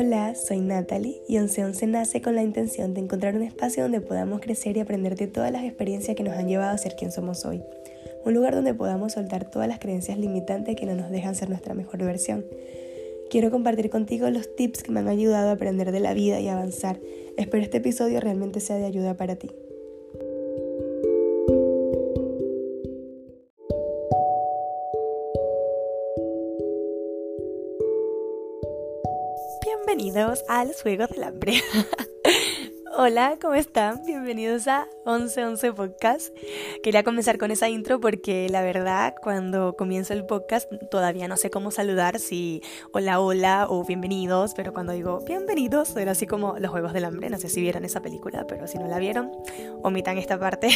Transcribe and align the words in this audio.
Hola, 0.00 0.36
soy 0.36 0.60
Natalie 0.60 1.22
y 1.26 1.40
1111 1.40 1.88
nace 1.88 2.22
con 2.22 2.36
la 2.36 2.44
intención 2.44 2.94
de 2.94 3.00
encontrar 3.00 3.34
un 3.34 3.42
espacio 3.42 3.82
donde 3.82 4.00
podamos 4.00 4.40
crecer 4.40 4.76
y 4.76 4.80
aprender 4.80 5.16
de 5.16 5.26
todas 5.26 5.50
las 5.50 5.64
experiencias 5.64 6.16
que 6.16 6.22
nos 6.22 6.36
han 6.36 6.46
llevado 6.46 6.72
a 6.72 6.78
ser 6.78 6.94
quien 6.94 7.10
somos 7.10 7.44
hoy. 7.44 7.64
Un 8.24 8.32
lugar 8.32 8.54
donde 8.54 8.74
podamos 8.74 9.14
soltar 9.14 9.50
todas 9.50 9.66
las 9.66 9.80
creencias 9.80 10.16
limitantes 10.16 10.76
que 10.76 10.86
no 10.86 10.94
nos 10.94 11.10
dejan 11.10 11.34
ser 11.34 11.48
nuestra 11.48 11.74
mejor 11.74 11.98
versión. 12.04 12.46
Quiero 13.28 13.50
compartir 13.50 13.90
contigo 13.90 14.30
los 14.30 14.54
tips 14.54 14.84
que 14.84 14.92
me 14.92 15.00
han 15.00 15.08
ayudado 15.08 15.48
a 15.48 15.54
aprender 15.54 15.90
de 15.90 15.98
la 15.98 16.14
vida 16.14 16.38
y 16.38 16.46
avanzar. 16.46 17.00
Espero 17.36 17.64
este 17.64 17.78
episodio 17.78 18.20
realmente 18.20 18.60
sea 18.60 18.76
de 18.76 18.84
ayuda 18.84 19.16
para 19.16 19.34
ti. 19.34 19.50
A 30.18 30.64
los 30.64 30.82
Juegos 30.82 31.10
del 31.10 31.22
Hambre. 31.22 31.62
Hola, 32.96 33.38
¿cómo 33.40 33.54
están? 33.54 34.02
Bienvenidos 34.04 34.66
a 34.66 34.88
1111 35.06 35.72
Podcast. 35.74 36.36
Quería 36.82 37.04
comenzar 37.04 37.38
con 37.38 37.52
esa 37.52 37.68
intro 37.68 38.00
porque 38.00 38.48
la 38.48 38.60
verdad 38.62 39.14
cuando 39.22 39.76
comienzo 39.76 40.14
el 40.14 40.26
podcast 40.26 40.68
todavía 40.90 41.28
no 41.28 41.36
sé 41.36 41.50
cómo 41.50 41.70
saludar, 41.70 42.18
si 42.18 42.62
hola, 42.90 43.20
hola 43.20 43.66
o 43.68 43.84
bienvenidos, 43.84 44.54
pero 44.56 44.72
cuando 44.72 44.92
digo 44.92 45.20
bienvenidos 45.24 45.96
era 45.96 46.10
así 46.10 46.26
como 46.26 46.58
los 46.58 46.72
Juegos 46.72 46.94
del 46.94 47.04
Hambre. 47.04 47.30
No 47.30 47.38
sé 47.38 47.48
si 47.48 47.60
vieron 47.60 47.84
esa 47.84 48.02
película, 48.02 48.44
pero 48.44 48.66
si 48.66 48.76
no 48.76 48.88
la 48.88 48.98
vieron, 48.98 49.30
omitan 49.84 50.18
esta 50.18 50.36
parte. 50.36 50.70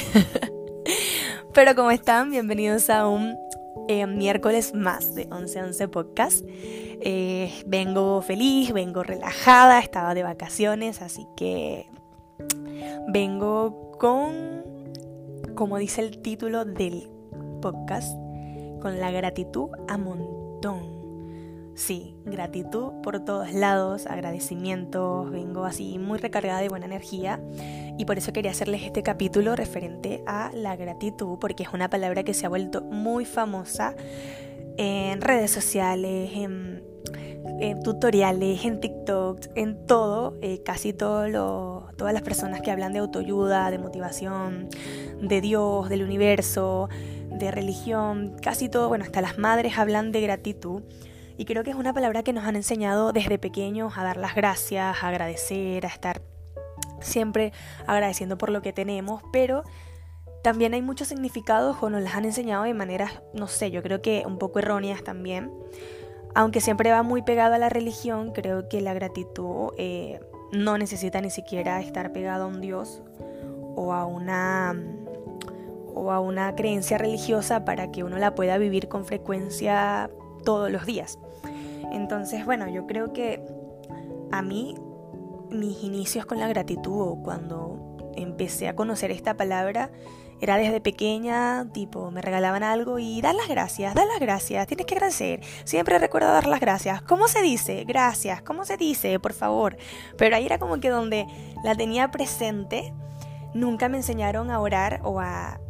pero 1.52 1.74
¿cómo 1.74 1.90
están? 1.90 2.30
Bienvenidos 2.30 2.90
a 2.90 3.08
un 3.08 3.36
eh, 3.88 4.06
miércoles 4.06 4.74
más 4.74 5.14
de 5.14 5.26
1111 5.26 5.88
Podcast. 5.88 6.44
Eh, 6.46 7.52
vengo 7.66 8.22
feliz, 8.22 8.72
vengo 8.72 9.02
relajada, 9.02 9.80
estaba 9.80 10.14
de 10.14 10.22
vacaciones, 10.22 11.02
así 11.02 11.26
que 11.36 11.88
vengo 13.08 13.92
con, 13.98 14.64
como 15.54 15.78
dice 15.78 16.00
el 16.00 16.18
título 16.22 16.64
del 16.64 17.10
podcast, 17.60 18.16
con 18.80 19.00
la 19.00 19.10
gratitud 19.10 19.70
a 19.88 19.98
montón. 19.98 21.01
Sí, 21.74 22.14
gratitud 22.26 22.92
por 23.02 23.20
todos 23.24 23.52
lados, 23.54 24.06
agradecimientos, 24.06 25.30
vengo 25.30 25.64
así 25.64 25.98
muy 25.98 26.18
recargada 26.18 26.60
de 26.60 26.68
buena 26.68 26.84
energía 26.84 27.40
y 27.98 28.04
por 28.04 28.18
eso 28.18 28.32
quería 28.32 28.50
hacerles 28.50 28.82
este 28.82 29.02
capítulo 29.02 29.56
referente 29.56 30.22
a 30.26 30.50
la 30.54 30.76
gratitud 30.76 31.38
porque 31.38 31.62
es 31.62 31.72
una 31.72 31.88
palabra 31.88 32.24
que 32.24 32.34
se 32.34 32.44
ha 32.44 32.50
vuelto 32.50 32.82
muy 32.82 33.24
famosa 33.24 33.94
en 34.76 35.20
redes 35.22 35.50
sociales, 35.50 36.30
en 36.34 36.82
tutoriales, 37.82 38.64
en 38.64 38.80
TikTok, 38.80 39.40
en 39.54 39.86
todo, 39.86 40.36
eh, 40.42 40.62
casi 40.64 40.92
todo 40.92 41.88
todas 41.96 42.12
las 42.12 42.22
personas 42.22 42.60
que 42.60 42.70
hablan 42.70 42.92
de 42.92 42.98
autoayuda, 42.98 43.70
de 43.70 43.78
motivación, 43.78 44.68
de 45.20 45.40
Dios, 45.40 45.88
del 45.88 46.02
universo, 46.02 46.88
de 47.30 47.50
religión, 47.50 48.36
casi 48.42 48.68
todo, 48.68 48.88
bueno, 48.88 49.04
hasta 49.04 49.20
las 49.20 49.38
madres 49.38 49.78
hablan 49.78 50.12
de 50.12 50.20
gratitud. 50.20 50.82
Y 51.42 51.44
creo 51.44 51.64
que 51.64 51.70
es 51.70 51.76
una 51.76 51.92
palabra 51.92 52.22
que 52.22 52.32
nos 52.32 52.44
han 52.44 52.54
enseñado 52.54 53.12
desde 53.12 53.36
pequeños 53.36 53.98
a 53.98 54.04
dar 54.04 54.16
las 54.16 54.36
gracias, 54.36 55.02
a 55.02 55.08
agradecer, 55.08 55.84
a 55.84 55.88
estar 55.88 56.22
siempre 57.00 57.52
agradeciendo 57.84 58.38
por 58.38 58.50
lo 58.50 58.62
que 58.62 58.72
tenemos, 58.72 59.24
pero 59.32 59.64
también 60.44 60.72
hay 60.72 60.82
muchos 60.82 61.08
significados 61.08 61.78
o 61.80 61.90
nos 61.90 62.00
las 62.00 62.14
han 62.14 62.26
enseñado 62.26 62.62
de 62.62 62.74
maneras, 62.74 63.22
no 63.34 63.48
sé, 63.48 63.72
yo 63.72 63.82
creo 63.82 64.00
que 64.00 64.22
un 64.24 64.38
poco 64.38 64.60
erróneas 64.60 65.02
también. 65.02 65.50
Aunque 66.36 66.60
siempre 66.60 66.92
va 66.92 67.02
muy 67.02 67.22
pegado 67.22 67.54
a 67.54 67.58
la 67.58 67.70
religión, 67.70 68.30
creo 68.30 68.68
que 68.68 68.80
la 68.80 68.94
gratitud 68.94 69.72
eh, 69.78 70.20
no 70.52 70.78
necesita 70.78 71.20
ni 71.20 71.30
siquiera 71.30 71.80
estar 71.80 72.12
pegado 72.12 72.44
a 72.44 72.46
un 72.46 72.60
Dios 72.60 73.02
o 73.74 73.92
a 73.92 74.04
una 74.04 74.80
o 75.92 76.12
a 76.12 76.20
una 76.20 76.54
creencia 76.54 76.98
religiosa 76.98 77.64
para 77.64 77.90
que 77.90 78.04
uno 78.04 78.16
la 78.18 78.36
pueda 78.36 78.58
vivir 78.58 78.86
con 78.86 79.04
frecuencia 79.04 80.08
todos 80.42 80.70
los 80.70 80.86
días. 80.86 81.18
Entonces, 81.92 82.44
bueno, 82.44 82.68
yo 82.68 82.86
creo 82.86 83.12
que 83.12 83.44
a 84.30 84.42
mí 84.42 84.74
mis 85.50 85.82
inicios 85.84 86.26
con 86.26 86.38
la 86.38 86.48
gratitud 86.48 87.00
o 87.00 87.22
cuando 87.22 88.12
empecé 88.16 88.68
a 88.68 88.76
conocer 88.76 89.10
esta 89.10 89.36
palabra 89.36 89.90
era 90.40 90.56
desde 90.56 90.80
pequeña, 90.80 91.68
tipo, 91.72 92.10
me 92.10 92.20
regalaban 92.20 92.64
algo 92.64 92.98
y 92.98 93.20
dar 93.20 93.34
las 93.34 93.48
gracias, 93.48 93.94
dar 93.94 94.08
las 94.08 94.18
gracias, 94.18 94.66
tienes 94.66 94.86
que 94.86 94.94
agradecer. 94.94 95.40
Siempre 95.62 96.00
recuerdo 96.00 96.32
dar 96.32 96.48
las 96.48 96.58
gracias. 96.58 97.00
¿Cómo 97.02 97.28
se 97.28 97.42
dice? 97.42 97.84
Gracias. 97.84 98.42
¿Cómo 98.42 98.64
se 98.64 98.76
dice? 98.76 99.20
Por 99.20 99.34
favor. 99.34 99.76
Pero 100.18 100.34
ahí 100.34 100.44
era 100.44 100.58
como 100.58 100.80
que 100.80 100.88
donde 100.88 101.26
la 101.62 101.76
tenía 101.76 102.10
presente, 102.10 102.92
nunca 103.54 103.88
me 103.88 103.98
enseñaron 103.98 104.50
a 104.50 104.58
orar 104.58 105.00
o 105.04 105.20
a, 105.20 105.60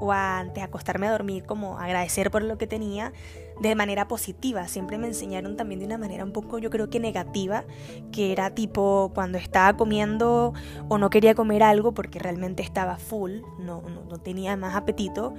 o 0.00 0.12
antes 0.12 0.62
acostarme 0.62 1.06
a 1.06 1.12
dormir, 1.12 1.44
como 1.44 1.78
agradecer 1.78 2.30
por 2.30 2.42
lo 2.42 2.58
que 2.58 2.66
tenía, 2.66 3.12
de 3.60 3.74
manera 3.74 4.08
positiva. 4.08 4.66
Siempre 4.66 4.98
me 4.98 5.06
enseñaron 5.06 5.56
también 5.56 5.80
de 5.80 5.86
una 5.86 5.98
manera 5.98 6.24
un 6.24 6.32
poco, 6.32 6.58
yo 6.58 6.70
creo 6.70 6.88
que 6.90 6.98
negativa, 6.98 7.64
que 8.10 8.32
era 8.32 8.50
tipo 8.54 9.12
cuando 9.14 9.38
estaba 9.38 9.76
comiendo 9.76 10.54
o 10.88 10.98
no 10.98 11.10
quería 11.10 11.34
comer 11.34 11.62
algo 11.62 11.92
porque 11.92 12.18
realmente 12.18 12.62
estaba 12.62 12.96
full, 12.96 13.40
no, 13.58 13.82
no, 13.82 14.18
tenía 14.18 14.56
más 14.56 14.74
apetito. 14.74 15.34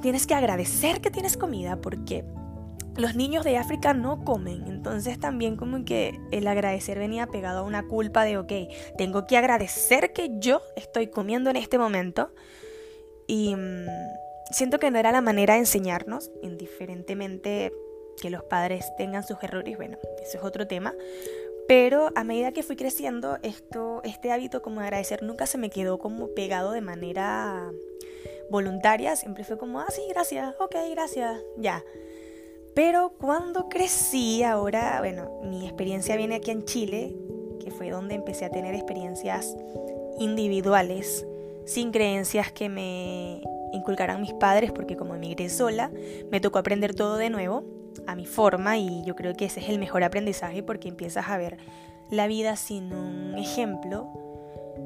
Tienes 0.00 0.26
que 0.26 0.34
agradecer 0.34 1.00
que 1.00 1.10
tienes 1.10 1.36
comida 1.36 1.76
porque 1.76 2.24
los 2.96 3.14
niños 3.14 3.44
de 3.44 3.58
África 3.58 3.92
no 3.92 4.24
comen, 4.24 4.66
entonces 4.66 5.20
también 5.20 5.56
como 5.56 5.84
que 5.84 6.18
el 6.32 6.46
agradecer 6.46 6.98
venía 6.98 7.26
pegado 7.26 7.60
a 7.60 7.62
una 7.62 7.86
culpa 7.86 8.24
de, 8.24 8.38
ok, 8.38 8.52
tengo 8.96 9.26
que 9.26 9.36
agradecer 9.36 10.12
que 10.12 10.30
yo 10.38 10.60
estoy 10.76 11.08
comiendo 11.08 11.50
en 11.50 11.56
este 11.56 11.78
momento 11.78 12.32
y 13.30 13.54
mm, 13.54 13.86
siento 14.50 14.80
que 14.80 14.90
no 14.90 14.98
era 14.98 15.12
la 15.12 15.20
manera 15.20 15.54
de 15.54 15.60
enseñarnos, 15.60 16.32
indiferentemente 16.42 17.72
que 18.20 18.28
los 18.28 18.42
padres 18.42 18.84
tengan 18.98 19.22
sus 19.22 19.40
errores, 19.40 19.76
bueno, 19.76 19.98
eso 20.20 20.38
es 20.38 20.44
otro 20.44 20.66
tema. 20.66 20.94
Pero 21.68 22.10
a 22.16 22.24
medida 22.24 22.50
que 22.50 22.64
fui 22.64 22.74
creciendo, 22.74 23.38
esto, 23.44 24.00
este 24.02 24.32
hábito 24.32 24.62
como 24.62 24.80
agradecer 24.80 25.22
nunca 25.22 25.46
se 25.46 25.58
me 25.58 25.70
quedó 25.70 26.00
como 26.00 26.34
pegado 26.34 26.72
de 26.72 26.80
manera 26.80 27.70
voluntaria, 28.50 29.14
siempre 29.14 29.44
fue 29.44 29.56
como, 29.56 29.78
ah, 29.78 29.86
sí, 29.90 30.02
gracias, 30.08 30.52
ok, 30.58 30.74
gracias, 30.90 31.40
ya. 31.56 31.84
Pero 32.74 33.12
cuando 33.16 33.68
crecí, 33.68 34.42
ahora, 34.42 34.96
bueno, 34.98 35.40
mi 35.44 35.66
experiencia 35.66 36.16
viene 36.16 36.34
aquí 36.34 36.50
en 36.50 36.64
Chile, 36.64 37.14
que 37.62 37.70
fue 37.70 37.90
donde 37.90 38.16
empecé 38.16 38.46
a 38.46 38.50
tener 38.50 38.74
experiencias 38.74 39.56
individuales, 40.18 41.24
sin 41.70 41.92
creencias 41.92 42.50
que 42.50 42.68
me 42.68 43.42
inculcaran 43.72 44.20
mis 44.20 44.32
padres, 44.32 44.72
porque 44.72 44.96
como 44.96 45.14
emigré 45.14 45.48
sola, 45.48 45.92
me 46.28 46.40
tocó 46.40 46.58
aprender 46.58 46.96
todo 46.96 47.16
de 47.16 47.30
nuevo, 47.30 47.62
a 48.08 48.16
mi 48.16 48.26
forma, 48.26 48.76
y 48.76 49.04
yo 49.04 49.14
creo 49.14 49.34
que 49.36 49.44
ese 49.44 49.60
es 49.60 49.68
el 49.68 49.78
mejor 49.78 50.02
aprendizaje 50.02 50.64
porque 50.64 50.88
empiezas 50.88 51.28
a 51.28 51.36
ver 51.38 51.58
la 52.10 52.26
vida 52.26 52.56
sin 52.56 52.92
un 52.92 53.38
ejemplo. 53.38 54.08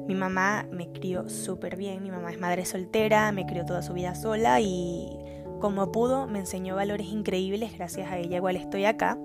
Mi 0.07 0.13
mamá 0.13 0.67
me 0.69 0.91
crió 0.91 1.27
súper 1.27 1.75
bien, 1.75 2.03
mi 2.03 2.11
mamá 2.11 2.31
es 2.31 2.39
madre 2.39 2.65
soltera, 2.65 3.31
me 3.31 3.47
crió 3.47 3.65
toda 3.65 3.81
su 3.81 3.93
vida 3.93 4.13
sola 4.13 4.61
y 4.61 5.09
como 5.59 5.91
pudo 5.91 6.27
me 6.27 6.37
enseñó 6.37 6.75
valores 6.75 7.07
increíbles, 7.07 7.75
gracias 7.75 8.11
a 8.11 8.19
ella 8.19 8.37
igual 8.37 8.57
estoy 8.57 8.85
acá, 8.85 9.17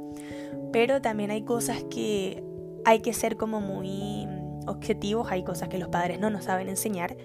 pero 0.73 1.03
también 1.03 1.31
hay 1.31 1.43
cosas 1.43 1.85
que 1.91 2.43
hay 2.87 3.01
que 3.01 3.13
ser 3.13 3.37
como 3.37 3.61
muy 3.61 4.27
objetivos, 4.67 5.31
hay 5.31 5.43
cosas 5.43 5.69
que 5.69 5.77
los 5.77 5.89
padres 5.89 6.19
no 6.19 6.31
nos 6.31 6.45
saben 6.45 6.71
enseñar 6.71 7.17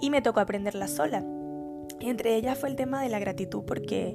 y 0.00 0.10
me 0.10 0.22
tocó 0.22 0.40
aprenderlas 0.40 0.90
sola. 0.90 1.24
Entre 2.00 2.36
ellas 2.36 2.58
fue 2.58 2.68
el 2.68 2.76
tema 2.76 3.02
de 3.02 3.08
la 3.08 3.18
gratitud 3.18 3.64
porque 3.64 4.14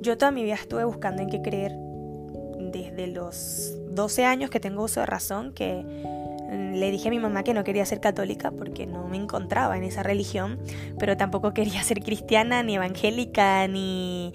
yo 0.00 0.18
toda 0.18 0.30
mi 0.30 0.44
vida 0.44 0.54
estuve 0.54 0.84
buscando 0.84 1.22
en 1.22 1.28
qué 1.28 1.42
creer 1.42 1.72
desde 2.58 3.06
los 3.06 3.74
12 3.90 4.24
años 4.24 4.50
que 4.50 4.60
tengo 4.60 4.84
uso 4.84 5.00
de 5.00 5.06
razón 5.06 5.52
que 5.52 5.82
mm, 5.82 6.74
le 6.74 6.90
dije 6.90 7.08
a 7.08 7.10
mi 7.10 7.18
mamá 7.18 7.42
que 7.42 7.54
no 7.54 7.64
quería 7.64 7.86
ser 7.86 8.00
católica 8.00 8.50
porque 8.50 8.86
no 8.86 9.08
me 9.08 9.16
encontraba 9.16 9.76
en 9.76 9.84
esa 9.84 10.02
religión, 10.02 10.58
pero 10.98 11.16
tampoco 11.16 11.54
quería 11.54 11.82
ser 11.82 12.00
cristiana, 12.00 12.62
ni 12.62 12.76
evangélica, 12.76 13.66
ni... 13.68 14.32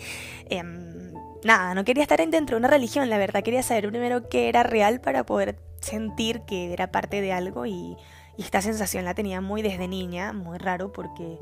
Em, 0.49 1.13
nada, 1.43 1.73
no 1.73 1.85
quería 1.85 2.03
estar 2.03 2.19
dentro 2.19 2.55
de 2.55 2.59
una 2.59 2.67
religión, 2.67 3.09
la 3.09 3.17
verdad 3.17 3.43
quería 3.43 3.63
saber 3.63 3.89
primero 3.89 4.27
qué 4.27 4.49
era 4.49 4.63
real 4.63 4.99
para 5.01 5.25
poder 5.25 5.57
sentir 5.81 6.41
que 6.41 6.73
era 6.73 6.91
parte 6.91 7.21
de 7.21 7.31
algo 7.31 7.65
y, 7.65 7.95
y 8.39 8.43
esta 8.43 8.61
sensación 8.61 9.03
la 9.03 9.13
tenía 9.13 9.41
muy 9.41 9.61
desde 9.61 9.89
niña, 9.89 10.31
muy 10.31 10.57
raro 10.59 10.93
porque 10.93 11.37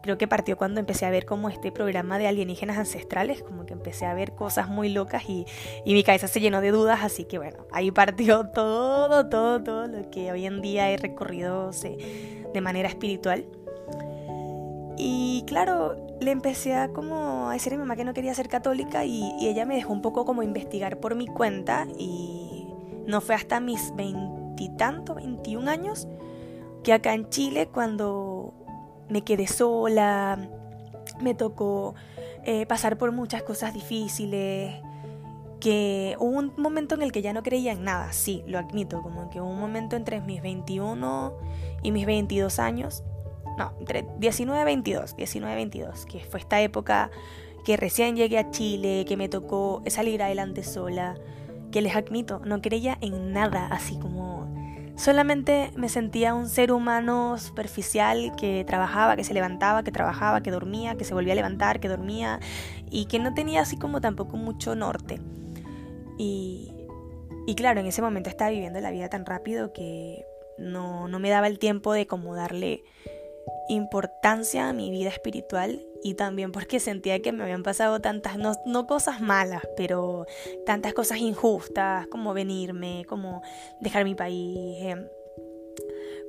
creo 0.00 0.16
que 0.16 0.28
partió 0.28 0.56
cuando 0.56 0.78
empecé 0.78 1.04
a 1.04 1.10
ver 1.10 1.26
como 1.26 1.48
este 1.48 1.72
programa 1.72 2.20
de 2.20 2.28
alienígenas 2.28 2.78
ancestrales, 2.78 3.42
como 3.42 3.66
que 3.66 3.72
empecé 3.72 4.06
a 4.06 4.14
ver 4.14 4.30
cosas 4.36 4.68
muy 4.68 4.88
locas 4.88 5.24
y, 5.28 5.44
mi 5.84 6.04
cabeza 6.04 6.28
se 6.28 6.38
llenó 6.38 6.60
de 6.60 6.70
dudas, 6.70 7.00
así 7.02 7.24
que 7.24 7.38
bueno, 7.38 7.66
ahí 7.72 7.90
partió 7.90 8.46
todo, 8.54 9.28
todo, 9.28 9.60
todo 9.60 9.88
lo 9.88 10.08
que 10.08 10.30
hoy 10.30 10.46
en 10.46 10.62
día 10.62 10.88
he 10.88 10.96
recorrido 10.96 11.72
de 11.72 12.60
manera 12.60 12.88
espiritual. 12.88 13.44
Y 14.96 15.42
claro, 15.48 15.96
le 16.20 16.30
empecé 16.30 16.74
a 16.74 16.90
como 16.90 17.50
a 17.50 17.54
decir 17.54 17.72
a 17.72 17.76
mi 17.76 17.80
mamá 17.80 17.96
que 17.96 18.04
no 18.04 18.14
quería 18.14 18.32
ser 18.34 18.48
católica 18.48 19.04
y, 19.04 19.32
y 19.40 19.48
ella 19.48 19.66
me 19.66 19.74
dejó 19.74 19.92
un 19.92 20.00
poco 20.00 20.24
como 20.24 20.44
investigar 20.44 21.00
por 21.00 21.16
mi 21.16 21.26
cuenta 21.26 21.88
y 21.98 22.68
no 23.04 23.20
fue 23.20 23.34
hasta 23.34 23.58
mis 23.58 23.92
veintitantos, 23.96 25.16
veintiún 25.16 25.68
años, 25.68 26.06
que 26.86 26.92
acá 26.92 27.14
en 27.14 27.28
Chile 27.30 27.66
cuando 27.66 28.54
me 29.08 29.22
quedé 29.22 29.48
sola, 29.48 30.38
me 31.20 31.34
tocó 31.34 31.96
eh, 32.44 32.64
pasar 32.66 32.96
por 32.96 33.10
muchas 33.10 33.42
cosas 33.42 33.74
difíciles, 33.74 34.72
que 35.58 36.14
hubo 36.20 36.38
un 36.38 36.52
momento 36.56 36.94
en 36.94 37.02
el 37.02 37.10
que 37.10 37.22
ya 37.22 37.32
no 37.32 37.42
creía 37.42 37.72
en 37.72 37.82
nada, 37.82 38.12
sí, 38.12 38.44
lo 38.46 38.60
admito, 38.60 39.02
como 39.02 39.30
que 39.30 39.40
hubo 39.40 39.50
un 39.50 39.58
momento 39.58 39.96
entre 39.96 40.20
mis 40.20 40.40
21 40.40 41.34
y 41.82 41.90
mis 41.90 42.06
22 42.06 42.60
años, 42.60 43.02
no, 43.58 43.72
entre 43.80 44.06
19 44.20 44.62
y 44.62 44.64
22, 44.64 45.16
19 45.16 45.52
y 45.52 45.56
22, 45.56 46.06
que 46.06 46.20
fue 46.20 46.38
esta 46.38 46.60
época 46.60 47.10
que 47.64 47.76
recién 47.76 48.14
llegué 48.14 48.38
a 48.38 48.52
Chile, 48.52 49.04
que 49.08 49.16
me 49.16 49.28
tocó 49.28 49.82
salir 49.88 50.22
adelante 50.22 50.62
sola, 50.62 51.16
que 51.72 51.80
les 51.80 51.96
admito, 51.96 52.38
no 52.44 52.62
creía 52.62 52.96
en 53.00 53.32
nada, 53.32 53.66
así 53.72 53.98
como 53.98 54.35
solamente 54.96 55.70
me 55.76 55.88
sentía 55.88 56.34
un 56.34 56.48
ser 56.48 56.72
humano 56.72 57.38
superficial 57.38 58.32
que 58.36 58.64
trabajaba, 58.66 59.16
que 59.16 59.24
se 59.24 59.34
levantaba, 59.34 59.82
que 59.82 59.92
trabajaba, 59.92 60.42
que 60.42 60.50
dormía, 60.50 60.96
que 60.96 61.04
se 61.04 61.14
volvía 61.14 61.34
a 61.34 61.36
levantar, 61.36 61.80
que 61.80 61.88
dormía 61.88 62.40
y 62.90 63.06
que 63.06 63.18
no 63.18 63.34
tenía 63.34 63.60
así 63.60 63.76
como 63.76 64.00
tampoco 64.00 64.36
mucho 64.36 64.74
norte. 64.74 65.20
Y, 66.18 66.72
y 67.46 67.54
claro, 67.54 67.80
en 67.80 67.86
ese 67.86 68.02
momento 68.02 68.30
estaba 68.30 68.50
viviendo 68.50 68.80
la 68.80 68.90
vida 68.90 69.08
tan 69.08 69.26
rápido 69.26 69.72
que 69.72 70.24
no, 70.58 71.08
no 71.08 71.18
me 71.18 71.28
daba 71.28 71.46
el 71.46 71.58
tiempo 71.58 71.92
de 71.92 72.06
como 72.06 72.34
darle 72.34 72.82
importancia 73.68 74.68
a 74.68 74.72
mi 74.72 74.90
vida 74.90 75.10
espiritual 75.10 75.84
y 76.02 76.14
también 76.14 76.52
porque 76.52 76.80
sentía 76.80 77.20
que 77.20 77.32
me 77.32 77.42
habían 77.42 77.62
pasado 77.62 78.00
tantas, 78.00 78.38
no, 78.38 78.52
no, 78.64 78.86
cosas 78.86 79.20
malas, 79.20 79.62
pero 79.76 80.26
tantas 80.64 80.94
cosas 80.94 81.18
injustas, 81.18 82.06
como 82.08 82.34
venirme, 82.34 83.04
como 83.08 83.42
dejar 83.80 84.04
mi 84.04 84.14
país, 84.14 84.78
em, 84.82 85.08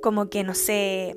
como 0.02 0.28
que 0.30 0.44
no 0.44 0.54
sé, 0.54 1.16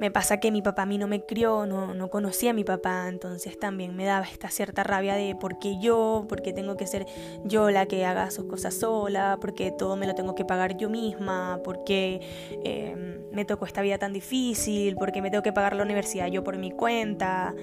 me 0.00 0.10
pasa 0.10 0.38
que 0.38 0.50
mi 0.50 0.62
papá 0.62 0.82
a 0.82 0.86
mí 0.86 0.98
no 0.98 1.06
me 1.06 1.24
crió, 1.24 1.66
no, 1.66 1.94
no 1.94 2.08
conocía 2.08 2.50
a 2.50 2.54
mi 2.54 2.64
papá, 2.64 3.08
entonces 3.08 3.58
también 3.58 3.96
me 3.96 4.04
daba 4.04 4.26
esta 4.26 4.48
cierta 4.50 4.84
rabia 4.84 5.14
de 5.14 5.34
por 5.34 5.58
qué 5.58 5.78
yo, 5.80 6.24
por 6.28 6.42
qué 6.42 6.52
tengo 6.52 6.76
que 6.76 6.86
ser 6.86 7.06
yo 7.44 7.70
la 7.70 7.86
que 7.86 8.04
haga 8.04 8.30
sus 8.30 8.44
cosas 8.46 8.74
sola, 8.74 9.38
porque 9.40 9.72
todo 9.72 9.96
me 9.96 10.06
lo 10.06 10.14
tengo 10.14 10.34
que 10.34 10.44
pagar 10.44 10.76
yo 10.76 10.88
misma, 10.88 11.60
porque 11.64 12.20
eh, 12.64 13.20
me 13.32 13.44
tocó 13.44 13.66
esta 13.66 13.82
vida 13.82 13.98
tan 13.98 14.12
difícil, 14.12 14.96
porque 14.96 15.22
me 15.22 15.30
tengo 15.30 15.42
que 15.42 15.52
pagar 15.52 15.74
la 15.74 15.82
universidad 15.82 16.26
yo 16.28 16.44
por 16.44 16.56
mi 16.58 16.70
cuenta. 16.70 17.54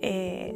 Eh, 0.00 0.54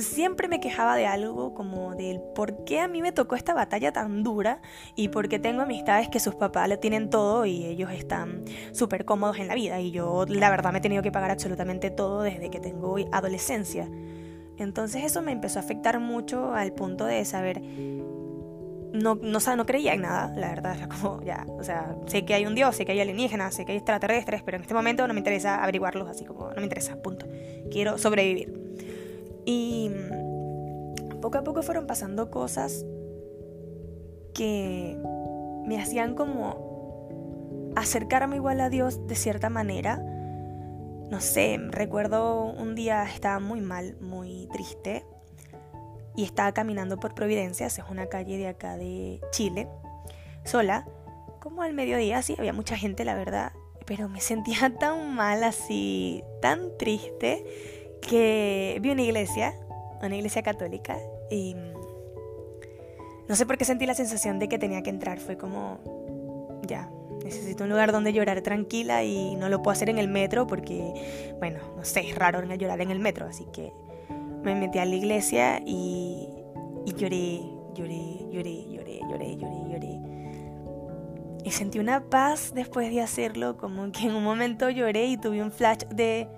siempre 0.00 0.48
me 0.48 0.60
quejaba 0.60 0.96
de 0.96 1.06
algo 1.06 1.54
como 1.54 1.94
del 1.94 2.20
por 2.34 2.64
qué 2.64 2.80
a 2.80 2.88
mí 2.88 3.02
me 3.02 3.12
tocó 3.12 3.34
esta 3.34 3.54
batalla 3.54 3.92
tan 3.92 4.22
dura 4.22 4.60
y 4.96 5.08
por 5.08 5.28
qué 5.28 5.38
tengo 5.38 5.62
amistades 5.62 6.08
que 6.08 6.20
sus 6.20 6.34
papás 6.34 6.68
lo 6.68 6.78
tienen 6.78 7.10
todo 7.10 7.46
y 7.46 7.64
ellos 7.66 7.90
están 7.92 8.44
súper 8.72 9.04
cómodos 9.04 9.38
en 9.38 9.48
la 9.48 9.54
vida 9.54 9.80
y 9.80 9.90
yo 9.90 10.24
la 10.28 10.50
verdad 10.50 10.72
me 10.72 10.78
he 10.78 10.82
tenido 10.82 11.02
que 11.02 11.12
pagar 11.12 11.30
absolutamente 11.30 11.90
todo 11.90 12.22
desde 12.22 12.50
que 12.50 12.60
tengo 12.60 12.96
adolescencia. 13.12 13.88
Entonces 14.56 15.04
eso 15.04 15.22
me 15.22 15.32
empezó 15.32 15.58
a 15.58 15.62
afectar 15.62 16.00
mucho 16.00 16.52
al 16.52 16.72
punto 16.72 17.06
de 17.06 17.24
saber 17.24 17.62
no, 18.92 19.14
no, 19.14 19.38
no 19.56 19.66
creía 19.66 19.94
en 19.94 20.02
nada, 20.02 20.32
la 20.36 20.48
verdad, 20.48 20.88
como 21.00 21.22
ya, 21.22 21.46
o 21.48 21.64
sea, 21.64 21.96
sé 22.06 22.24
que 22.24 22.34
hay 22.34 22.46
un 22.46 22.54
dios, 22.54 22.76
sé 22.76 22.84
que 22.84 22.92
hay 22.92 23.00
alienígenas, 23.00 23.54
sé 23.54 23.64
que 23.64 23.72
hay 23.72 23.78
extraterrestres, 23.78 24.42
pero 24.42 24.56
en 24.56 24.62
este 24.62 24.74
momento 24.74 25.06
no 25.06 25.14
me 25.14 25.20
interesa 25.20 25.62
averiguarlos, 25.62 26.08
así 26.08 26.24
como 26.24 26.48
no 26.50 26.56
me 26.56 26.62
interesa, 26.62 27.00
punto. 27.00 27.26
Quiero 27.70 27.98
sobrevivir. 27.98 28.59
Y 29.44 29.90
poco 31.20 31.38
a 31.38 31.44
poco 31.44 31.62
fueron 31.62 31.86
pasando 31.86 32.30
cosas 32.30 32.84
que 34.34 34.96
me 35.66 35.80
hacían 35.80 36.14
como 36.14 37.72
acercarme 37.76 38.36
igual 38.36 38.60
a 38.60 38.70
Dios 38.70 39.06
de 39.06 39.14
cierta 39.14 39.50
manera. 39.50 39.98
No 41.10 41.20
sé, 41.20 41.58
recuerdo 41.70 42.44
un 42.44 42.74
día 42.74 43.04
estaba 43.04 43.40
muy 43.40 43.60
mal, 43.60 43.96
muy 44.00 44.48
triste 44.52 45.04
y 46.16 46.24
estaba 46.24 46.52
caminando 46.52 46.98
por 46.98 47.14
Providencia, 47.14 47.66
es 47.66 47.80
una 47.90 48.06
calle 48.06 48.36
de 48.36 48.48
acá 48.48 48.76
de 48.76 49.20
Chile, 49.30 49.68
sola, 50.44 50.86
como 51.40 51.62
al 51.62 51.72
mediodía, 51.72 52.20
sí, 52.22 52.36
había 52.38 52.52
mucha 52.52 52.76
gente, 52.76 53.04
la 53.04 53.14
verdad, 53.14 53.52
pero 53.86 54.08
me 54.08 54.20
sentía 54.20 54.72
tan 54.78 55.14
mal 55.14 55.42
así, 55.44 56.22
tan 56.40 56.76
triste 56.78 57.44
que 58.00 58.78
vi 58.80 58.90
una 58.90 59.02
iglesia, 59.02 59.54
una 60.02 60.16
iglesia 60.16 60.42
católica, 60.42 60.96
y 61.30 61.54
no 63.28 63.36
sé 63.36 63.46
por 63.46 63.56
qué 63.58 63.64
sentí 63.64 63.86
la 63.86 63.94
sensación 63.94 64.38
de 64.38 64.48
que 64.48 64.58
tenía 64.58 64.82
que 64.82 64.90
entrar. 64.90 65.20
Fue 65.20 65.36
como, 65.36 65.78
ya, 66.66 66.90
necesito 67.22 67.64
un 67.64 67.70
lugar 67.70 67.92
donde 67.92 68.12
llorar 68.12 68.40
tranquila 68.40 69.04
y 69.04 69.36
no 69.36 69.48
lo 69.48 69.62
puedo 69.62 69.72
hacer 69.72 69.88
en 69.88 69.98
el 69.98 70.08
metro 70.08 70.46
porque, 70.46 71.34
bueno, 71.38 71.60
no 71.76 71.84
sé, 71.84 72.00
es 72.08 72.16
raro 72.16 72.42
llorar 72.42 72.80
en 72.80 72.90
el 72.90 72.98
metro, 72.98 73.26
así 73.26 73.46
que 73.52 73.72
me 74.42 74.54
metí 74.54 74.78
a 74.78 74.84
la 74.84 74.94
iglesia 74.94 75.60
y, 75.64 76.28
y 76.86 76.94
lloré, 76.94 77.40
lloré, 77.74 78.26
lloré, 78.32 78.64
lloré, 78.68 79.00
lloré, 79.08 79.36
lloré, 79.36 79.68
lloré. 79.70 80.00
Y 81.44 81.52
sentí 81.52 81.78
una 81.78 82.02
paz 82.02 82.52
después 82.54 82.90
de 82.90 83.00
hacerlo, 83.00 83.56
como 83.56 83.92
que 83.92 84.06
en 84.06 84.14
un 84.14 84.24
momento 84.24 84.68
lloré 84.70 85.06
y 85.06 85.16
tuve 85.16 85.42
un 85.42 85.52
flash 85.52 85.84
de 85.86 86.28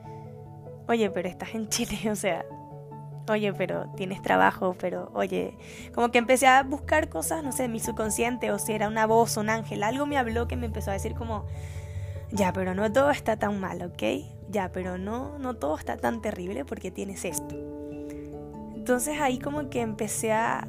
oye, 0.93 1.11
pero 1.11 1.29
estás 1.29 1.55
en 1.55 1.69
Chile, 1.69 1.99
o 2.11 2.17
sea, 2.17 2.45
oye, 3.29 3.53
pero 3.53 3.87
tienes 3.97 4.23
trabajo, 4.23 4.77
pero 4.79 5.11
oye, 5.15 5.57
como 5.95 6.11
que 6.11 6.19
empecé 6.19 6.47
a 6.47 6.63
buscar 6.63 7.09
cosas, 7.09 7.43
no 7.43 7.53
sé, 7.53 7.69
mi 7.69 7.81
subconsciente, 7.81 8.51
o 8.51 8.59
si 8.59 8.73
era 8.73 8.89
una 8.89 9.07
voz, 9.07 9.37
un 9.37 9.51
ángel, 9.51 9.83
algo 9.83 10.07
me 10.07 10.19
habló 10.19 10.49
que 10.49 10.57
me 10.57 10.67
empezó 10.67 10.91
a 10.91 10.95
decir 10.95 11.15
como, 11.15 11.47
ya, 12.31 12.53
pero 12.53 12.75
no 12.75 12.91
todo 12.93 13.11
está 13.11 13.37
tan 13.37 13.61
mal, 13.61 13.83
¿ok? 13.83 14.03
Ya, 14.51 14.71
pero 14.71 14.99
no, 14.99 15.39
no 15.39 15.55
todo 15.55 15.77
está 15.77 15.97
tan 15.97 16.21
terrible 16.21 16.65
porque 16.65 16.91
tienes 16.91 17.25
esto. 17.25 17.57
Entonces 18.75 19.21
ahí 19.21 19.39
como 19.39 19.71
que 19.71 19.81
empecé 19.81 20.33
a, 20.33 20.69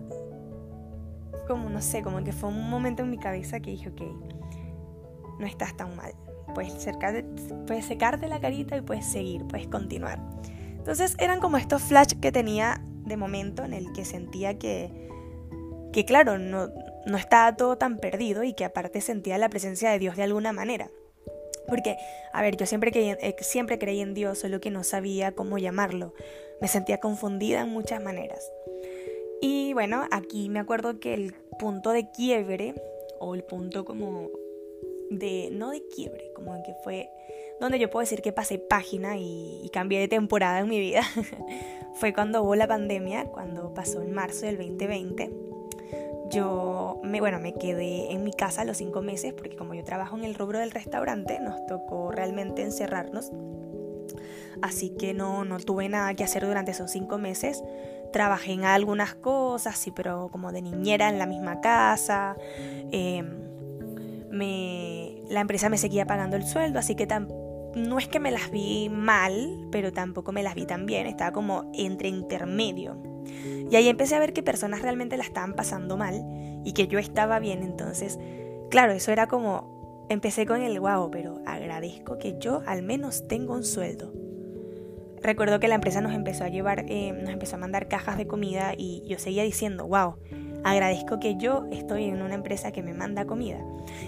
como 1.47 1.69
no 1.69 1.81
sé, 1.81 2.01
como 2.01 2.23
que 2.23 2.31
fue 2.31 2.49
un 2.49 2.69
momento 2.69 3.03
en 3.03 3.09
mi 3.09 3.17
cabeza 3.17 3.59
que 3.59 3.71
dije, 3.71 3.89
ok, 3.89 4.01
no 5.39 5.47
estás 5.47 5.75
tan 5.75 5.95
mal 5.95 6.13
puedes, 6.53 6.73
puedes 7.67 7.85
secarte 7.85 8.27
la 8.27 8.39
carita 8.39 8.77
y 8.77 8.81
puedes 8.81 9.05
seguir, 9.05 9.45
puedes 9.47 9.67
continuar. 9.67 10.19
Entonces 10.77 11.15
eran 11.19 11.39
como 11.39 11.57
estos 11.57 11.81
flash 11.81 12.13
que 12.19 12.31
tenía 12.31 12.83
de 13.05 13.17
momento 13.17 13.63
en 13.63 13.73
el 13.73 13.91
que 13.93 14.05
sentía 14.05 14.57
que, 14.57 15.09
que 15.91 16.05
claro, 16.05 16.37
no, 16.37 16.69
no 17.05 17.17
estaba 17.17 17.55
todo 17.55 17.77
tan 17.77 17.97
perdido 17.97 18.43
y 18.43 18.53
que 18.53 18.65
aparte 18.65 19.01
sentía 19.01 19.37
la 19.37 19.49
presencia 19.49 19.91
de 19.91 19.99
Dios 19.99 20.15
de 20.15 20.23
alguna 20.23 20.53
manera. 20.53 20.89
Porque, 21.67 21.97
a 22.33 22.41
ver, 22.41 22.57
yo 22.57 22.65
siempre, 22.65 22.91
creí, 22.91 23.09
eh, 23.09 23.35
siempre 23.39 23.79
creí 23.79 24.01
en 24.01 24.13
Dios, 24.13 24.39
solo 24.39 24.59
que 24.59 24.69
no 24.69 24.83
sabía 24.83 25.31
cómo 25.31 25.57
llamarlo. 25.57 26.13
Me 26.61 26.67
sentía 26.67 26.99
confundida 26.99 27.61
en 27.61 27.69
muchas 27.69 28.01
maneras. 28.01 28.51
Y 29.41 29.73
bueno, 29.73 30.05
aquí 30.11 30.49
me 30.49 30.59
acuerdo 30.59 30.99
que 30.99 31.13
el 31.13 31.33
punto 31.59 31.91
de 31.91 32.09
quiebre, 32.11 32.75
o 33.19 33.35
el 33.35 33.43
punto 33.43 33.85
como 33.85 34.29
de, 35.19 35.49
no 35.51 35.71
de 35.71 35.83
quiebre, 35.87 36.31
como 36.35 36.61
que 36.63 36.73
fue 36.83 37.09
donde 37.59 37.79
yo 37.79 37.89
puedo 37.89 38.01
decir 38.01 38.21
que 38.21 38.31
pasé 38.31 38.59
página 38.59 39.17
y, 39.17 39.69
cambié 39.71 39.99
de 39.99 40.07
temporada 40.07 40.59
en 40.59 40.69
mi 40.69 40.79
vida, 40.79 41.01
fue 41.93 42.13
cuando 42.13 42.43
hubo 42.43 42.55
la 42.55 42.67
pandemia, 42.67 43.25
cuando 43.25 43.73
pasó 43.73 44.01
en 44.01 44.13
marzo 44.13 44.45
del 44.45 44.57
2020. 44.57 45.31
Yo, 46.29 46.99
me, 47.03 47.19
bueno, 47.19 47.39
me 47.39 47.53
quedé 47.53 48.11
en 48.11 48.23
mi 48.23 48.31
casa 48.31 48.65
los 48.65 48.77
cinco 48.77 49.01
meses 49.01 49.33
porque 49.33 49.55
como 49.55 49.73
yo 49.73 49.83
trabajo 49.83 50.17
en 50.17 50.23
el 50.23 50.35
rubro 50.35 50.59
del 50.59 50.71
restaurante, 50.71 51.39
nos 51.39 51.65
tocó 51.65 52.11
realmente 52.11 52.63
encerrarnos. 52.63 53.31
Así 54.61 54.91
que 54.91 55.13
no, 55.13 55.45
no 55.45 55.59
tuve 55.59 55.89
nada 55.89 56.13
que 56.15 56.23
hacer 56.23 56.45
durante 56.45 56.71
esos 56.71 56.91
cinco 56.91 57.17
meses. 57.17 57.63
Trabajé 58.11 58.53
en 58.53 58.65
algunas 58.65 59.15
cosas, 59.15 59.77
sí, 59.77 59.91
pero 59.91 60.29
como 60.31 60.51
de 60.51 60.61
niñera 60.61 61.09
en 61.09 61.17
la 61.17 61.25
misma 61.25 61.61
casa. 61.61 62.35
Eh, 62.91 63.23
la 64.33 65.41
empresa 65.41 65.69
me 65.69 65.77
seguía 65.77 66.05
pagando 66.05 66.35
el 66.35 66.43
sueldo, 66.43 66.79
así 66.79 66.95
que 66.95 67.07
no 67.75 67.97
es 67.97 68.07
que 68.07 68.19
me 68.19 68.31
las 68.31 68.51
vi 68.51 68.89
mal, 68.89 69.67
pero 69.71 69.91
tampoco 69.91 70.31
me 70.31 70.43
las 70.43 70.55
vi 70.55 70.65
tan 70.65 70.85
bien, 70.85 71.07
estaba 71.07 71.31
como 71.31 71.71
entre 71.73 72.09
intermedio. 72.09 72.97
Y 73.69 73.75
ahí 73.75 73.87
empecé 73.87 74.15
a 74.15 74.19
ver 74.19 74.33
que 74.33 74.43
personas 74.43 74.81
realmente 74.81 75.17
la 75.17 75.23
estaban 75.23 75.53
pasando 75.53 75.97
mal 75.97 76.23
y 76.65 76.73
que 76.73 76.87
yo 76.87 76.99
estaba 76.99 77.39
bien, 77.39 77.63
entonces, 77.63 78.19
claro, 78.69 78.93
eso 78.93 79.11
era 79.11 79.27
como, 79.27 80.05
empecé 80.09 80.45
con 80.45 80.61
el 80.61 80.79
guau, 80.79 81.09
pero 81.11 81.41
agradezco 81.45 82.17
que 82.17 82.37
yo 82.39 82.61
al 82.65 82.83
menos 82.83 83.27
tengo 83.27 83.53
un 83.53 83.63
sueldo. 83.63 84.13
Recuerdo 85.21 85.59
que 85.59 85.69
la 85.69 85.75
empresa 85.75 86.01
nos 86.01 86.13
empezó 86.13 86.43
a 86.43 86.49
llevar, 86.49 86.85
eh, 86.89 87.13
nos 87.13 87.29
empezó 87.29 87.55
a 87.55 87.59
mandar 87.59 87.87
cajas 87.87 88.17
de 88.17 88.27
comida 88.27 88.73
y 88.77 89.03
yo 89.07 89.17
seguía 89.17 89.43
diciendo, 89.43 89.87
wow, 89.87 90.15
agradezco 90.63 91.19
que 91.19 91.35
yo 91.35 91.65
estoy 91.71 92.05
en 92.05 92.21
una 92.21 92.35
empresa 92.35 92.71
que 92.71 92.83
me 92.83 92.93
manda 92.93 93.25
comida. 93.25 93.59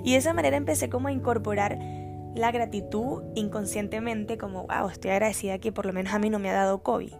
Y 0.03 0.13
de 0.13 0.17
esa 0.17 0.33
manera 0.33 0.57
empecé 0.57 0.89
como 0.89 1.07
a 1.07 1.11
incorporar 1.11 1.77
la 2.35 2.51
gratitud 2.51 3.23
inconscientemente 3.33 4.37
como, 4.37 4.67
wow, 4.67 4.89
estoy 4.89 5.11
agradecida 5.11 5.57
que 5.57 5.71
por 5.71 5.85
lo 5.85 5.93
menos 5.93 6.13
a 6.13 6.19
mí 6.19 6.29
no 6.29 6.39
me 6.39 6.49
ha 6.49 6.53
dado 6.53 6.83
COVID. 6.83 7.13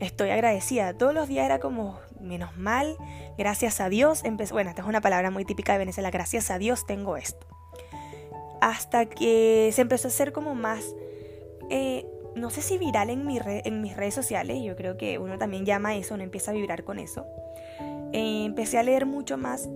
estoy 0.00 0.30
agradecida. 0.30 0.94
Todos 0.94 1.14
los 1.14 1.28
días 1.28 1.44
era 1.44 1.60
como, 1.60 2.00
menos 2.20 2.56
mal, 2.56 2.96
gracias 3.38 3.80
a 3.80 3.88
Dios. 3.88 4.22
bueno, 4.50 4.70
esta 4.70 4.82
es 4.82 4.88
una 4.88 5.00
palabra 5.00 5.30
muy 5.30 5.44
típica 5.44 5.72
de 5.72 5.78
Venezuela, 5.78 6.10
gracias 6.10 6.50
a 6.50 6.58
Dios 6.58 6.86
tengo 6.86 7.16
esto. 7.16 7.46
Hasta 8.60 9.06
que 9.06 9.70
se 9.72 9.82
empezó 9.82 10.08
a 10.08 10.10
hacer 10.10 10.32
como 10.32 10.54
más, 10.54 10.94
eh, 11.70 12.06
no 12.34 12.50
sé 12.50 12.62
si 12.62 12.78
viral 12.78 13.10
en, 13.10 13.26
mi 13.26 13.38
en 13.44 13.80
mis 13.80 13.96
redes 13.96 14.14
sociales, 14.14 14.62
yo 14.62 14.76
creo 14.76 14.96
que 14.96 15.18
uno 15.18 15.38
también 15.38 15.66
llama 15.66 15.94
eso, 15.96 16.14
uno 16.14 16.24
empieza 16.24 16.52
a 16.52 16.54
vibrar 16.54 16.84
con 16.84 16.98
eso. 16.98 17.26
Eh, 18.12 18.44
empecé 18.44 18.78
a 18.78 18.82
leer 18.82 19.06
mucho 19.06 19.38
más 19.38 19.68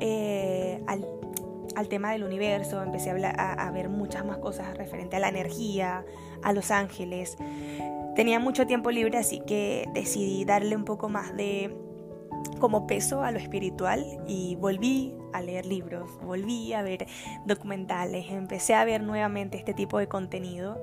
eh, 0.00 0.82
al, 0.86 1.88
tema 1.88 2.12
del 2.12 2.24
universo, 2.24 2.82
empecé 2.82 3.10
a, 3.10 3.52
a, 3.52 3.70
ver 3.70 3.88
muchas 3.88 4.24
más 4.24 4.38
cosas 4.38 4.76
referente 4.76 5.16
a 5.16 5.20
la 5.20 5.28
energía, 5.28 6.04
a 6.42 6.52
los 6.52 6.70
ángeles. 6.70 7.36
Tenía 8.16 8.40
mucho 8.40 8.66
tiempo 8.66 8.90
libre, 8.90 9.18
así 9.18 9.40
que 9.46 9.88
decidí 9.92 10.44
darle 10.44 10.74
un 10.74 10.84
poco 10.84 11.08
más 11.08 11.36
de 11.36 11.76
como 12.58 12.86
peso 12.86 13.22
a 13.22 13.30
lo 13.30 13.38
espiritual 13.38 14.04
y 14.26 14.56
volví 14.56 15.14
a 15.32 15.42
leer 15.42 15.66
libros, 15.66 16.10
volví 16.22 16.72
a 16.72 16.82
ver 16.82 17.06
documentales, 17.44 18.30
empecé 18.30 18.74
a 18.74 18.84
ver 18.84 19.02
nuevamente 19.02 19.58
este 19.58 19.74
tipo 19.74 19.98
de 19.98 20.08
contenido 20.08 20.80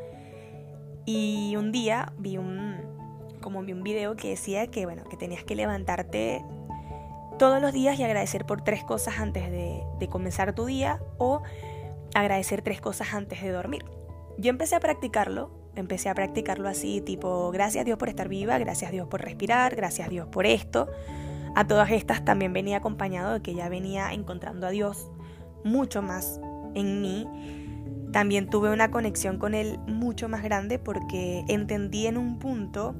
y 1.05 1.55
un 1.57 1.71
día 1.71 2.13
vi 2.17 2.37
un 2.37 2.77
como 3.41 3.61
vi 3.61 3.73
un 3.73 3.83
video 3.83 4.15
que 4.15 4.29
decía 4.29 4.67
que 4.67 4.85
bueno, 4.85 5.03
que 5.03 5.17
tenías 5.17 5.43
que 5.43 5.55
levantarte 5.55 6.45
todos 7.37 7.61
los 7.61 7.73
días 7.73 7.99
y 7.99 8.03
agradecer 8.03 8.45
por 8.45 8.61
tres 8.61 8.83
cosas 8.83 9.19
antes 9.19 9.49
de, 9.51 9.83
comenzar 10.09 10.53
tu 10.53 10.65
día 10.65 10.99
o 11.17 11.41
agradecer 12.13 12.61
tres 12.61 12.81
cosas 12.81 13.13
antes 13.13 13.41
de 13.41 13.49
dormir. 13.49 13.85
Yo 14.37 14.49
empecé 14.49 14.75
a 14.75 14.79
practicarlo, 14.79 15.51
empecé 15.75 16.09
a 16.09 16.13
practicarlo 16.13 16.67
así, 16.67 17.01
tipo, 17.01 17.51
gracias 17.51 17.85
Dios 17.85 17.97
por 17.97 18.09
estar 18.09 18.27
viva, 18.27 18.57
gracias 18.57 18.91
Dios 18.91 19.07
por 19.07 19.21
respirar, 19.21 19.75
gracias 19.75 20.09
Dios 20.09 20.27
por 20.27 20.45
esto. 20.45 20.89
A 21.55 21.65
todas 21.65 21.91
estas 21.91 22.25
también 22.25 22.51
venía 22.51 22.77
acompañado 22.77 23.33
de 23.33 23.41
que 23.41 23.53
ya 23.53 23.69
venía 23.69 24.11
encontrando 24.11 24.67
a 24.67 24.71
Dios 24.71 25.09
mucho 25.63 26.01
más 26.01 26.41
en 26.73 27.01
mí. 27.01 27.27
También 28.11 28.49
tuve 28.49 28.71
una 28.71 28.91
conexión 28.91 29.37
con 29.39 29.53
Él 29.53 29.79
mucho 29.87 30.29
más 30.29 30.43
grande 30.43 30.79
porque 30.79 31.45
entendí 31.47 32.07
en 32.07 32.17
un 32.17 32.39
punto 32.39 32.95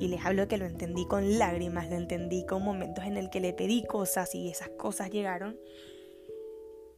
y 0.00 0.08
les 0.08 0.24
hablo 0.24 0.48
que 0.48 0.58
lo 0.58 0.66
entendí 0.66 1.06
con 1.06 1.38
lágrimas, 1.38 1.88
lo 1.88 1.96
entendí 1.96 2.44
con 2.46 2.62
momentos 2.62 3.04
en 3.04 3.16
el 3.16 3.30
que 3.30 3.40
le 3.40 3.52
pedí 3.52 3.84
cosas 3.84 4.34
y 4.34 4.48
esas 4.48 4.68
cosas 4.70 5.10
llegaron, 5.10 5.58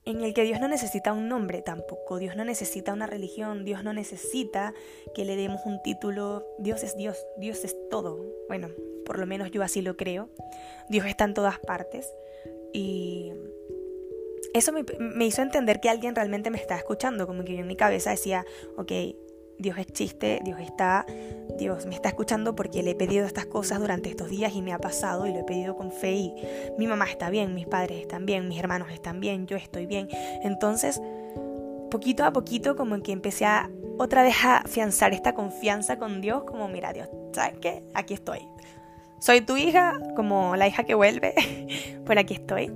en 0.05 0.23
el 0.23 0.35
que 0.35 0.45
Dios 0.45 0.61
no 0.61 0.69
necesita 0.69 1.13
un 1.13 1.29
nombre 1.29 1.63
tampoco, 1.63 2.19
Dios 2.19 2.37
no 2.37 2.45
necesita 2.45 2.93
una 2.93 3.07
religión, 3.07 3.65
Dios 3.65 3.83
no 3.83 3.93
necesita 3.93 4.73
que 5.15 5.25
le 5.25 5.35
demos 5.35 5.63
un 5.67 5.83
título, 5.83 6.47
Dios 6.59 6.85
es 6.85 6.97
Dios, 6.97 7.19
Dios 7.39 7.65
es 7.65 7.77
todo. 7.91 8.25
Bueno, 8.47 8.69
por 9.05 9.19
lo 9.19 9.27
menos 9.27 9.51
yo 9.51 9.65
así 9.65 9.83
lo 9.83 9.97
creo, 9.97 10.31
Dios 10.89 11.07
está 11.07 11.25
en 11.25 11.35
todas 11.35 11.59
partes 11.59 12.09
y 12.73 13.33
eso 14.55 14.73
me, 14.73 15.25
hizo 15.25 15.43
entender 15.43 15.81
que 15.81 15.91
alguien 15.91 16.15
realmente 16.15 16.51
me 16.51 16.59
está 16.59 16.77
escuchando, 16.77 17.27
como 17.27 17.45
que 17.45 17.59
en 17.59 17.67
mi 17.67 17.77
cabeza 17.77 18.11
decía, 18.11 18.45
ok, 18.77 18.93
Dios 19.59 19.79
existe, 19.79 20.41
Dios 20.45 20.61
está, 20.61 21.07
Dios 21.59 21.87
me 21.87 21.95
está 21.95 22.09
escuchando 22.09 22.55
porque 22.55 22.83
le 22.83 22.91
he 22.91 22.95
pedido 22.95 23.27
estas 23.27 23.47
cosas 23.47 23.81
durante 23.81 24.09
estos 24.09 24.29
días 24.29 24.55
y 24.55 24.63
me 24.63 24.73
ha 24.73 24.79
pasado 24.79 25.27
y 25.27 25.33
lo 25.33 25.41
he 25.41 25.45
pedido 25.45 25.77
con 25.77 25.91
fe 25.93 26.13
y 26.13 26.35
mi 26.79 26.87
mamá 26.87 27.07
está 27.07 27.31
bien, 27.31 27.55
mis 27.55 27.67
padres 27.67 28.01
están 28.01 28.27
bien, 28.27 28.49
mis 28.49 28.59
hermanos 28.59 28.89
están 28.93 29.21
bien, 29.21 29.47
yo 29.47 29.57
estoy 29.57 29.87
bien. 29.87 30.09
Entonces, 30.43 31.01
poquito 31.91 32.25
a 32.25 32.33
poquito 32.33 32.77
como 32.77 33.03
que 33.03 33.13
empecé 33.13 33.47
a 33.47 33.71
otra 33.99 34.23
vez 34.23 34.37
a 34.45 34.59
afianzar 34.59 35.15
esta 35.15 35.35
confianza 35.35 35.99
con 35.99 36.21
Dios, 36.21 36.45
como 36.45 36.69
mira 36.69 36.93
Dios, 36.93 37.09
¿sabes 37.33 37.59
qué? 37.61 37.83
Aquí 37.95 38.15
estoy. 38.15 38.41
Soy 39.19 39.41
tu 39.41 39.57
hija, 39.57 39.99
como 40.15 40.57
la 40.57 40.69
hija 40.69 40.85
que 40.85 40.95
vuelve, 40.95 41.35
por 42.05 42.19
aquí 42.19 42.35
estoy. 42.35 42.71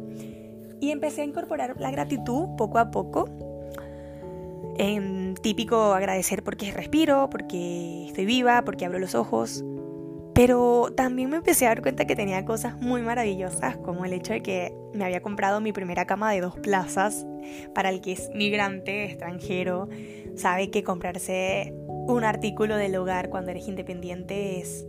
Y 0.81 0.91
empecé 0.93 1.21
a 1.21 1.25
incorporar 1.25 1.79
la 1.79 1.91
gratitud 1.91 2.57
poco 2.57 2.79
a 2.79 2.91
poco 2.91 3.29
Em, 4.83 5.20
típico 5.35 5.93
agradecer 5.95 6.43
porque 6.43 6.73
respiro, 6.73 7.29
porque 7.31 8.07
estoy 8.07 8.25
viva, 8.25 8.63
porque 8.65 8.85
abro 8.85 8.99
los 8.99 9.15
ojos. 9.15 9.65
Pero 10.35 10.93
también 10.97 11.29
me 11.31 11.37
empecé 11.37 11.67
a 11.67 11.71
dar 11.71 11.83
cuenta 11.83 12.07
que 12.07 12.17
tenía 12.17 12.45
cosas 12.45 12.81
muy 12.81 13.03
maravillosas, 13.03 13.77
como 13.79 14.05
el 14.05 14.13
hecho 14.13 14.33
de 14.33 14.43
que 14.43 14.73
me 14.95 15.05
había 15.05 15.21
comprado 15.21 15.61
mi 15.61 15.73
primera 15.73 16.07
cama 16.07 16.33
de 16.33 16.41
dos 16.41 16.59
plazas. 16.59 17.27
Para 17.75 17.91
el 17.91 18.01
que 18.01 18.13
es 18.13 18.31
migrante, 18.35 19.05
extranjero, 19.05 19.89
sabe 20.37 20.71
que 20.71 20.83
comprarse 20.83 21.75
un 21.87 22.25
artículo 22.25 22.77
del 22.77 22.97
hogar 22.97 23.31
cuando 23.31 23.51
eres 23.51 23.69
independiente 23.69 24.61
es 24.61 24.87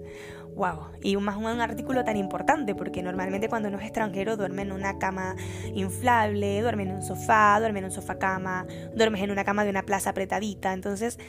wow. 0.55 0.91
Y 1.01 1.17
más 1.17 1.37
un 1.37 1.45
artículo 1.61 2.03
tan 2.03 2.17
importante, 2.17 2.75
porque 2.75 3.01
normalmente 3.01 3.49
cuando 3.49 3.69
uno 3.69 3.77
es 3.77 3.83
extranjero 3.83 4.37
duerme 4.37 4.63
en 4.63 4.71
una 4.71 4.97
cama 4.99 5.35
inflable, 5.73 6.61
duerme 6.61 6.83
en 6.83 6.93
un 6.93 7.03
sofá, 7.03 7.59
duerme 7.59 7.79
en 7.79 7.85
un 7.85 7.91
sofá 7.91 8.17
cama, 8.19 8.65
duermes 8.95 9.21
en 9.21 9.31
una 9.31 9.43
cama 9.43 9.63
de 9.63 9.69
una 9.69 9.83
plaza 9.83 10.11
apretadita. 10.11 10.73
Entonces, 10.73 11.19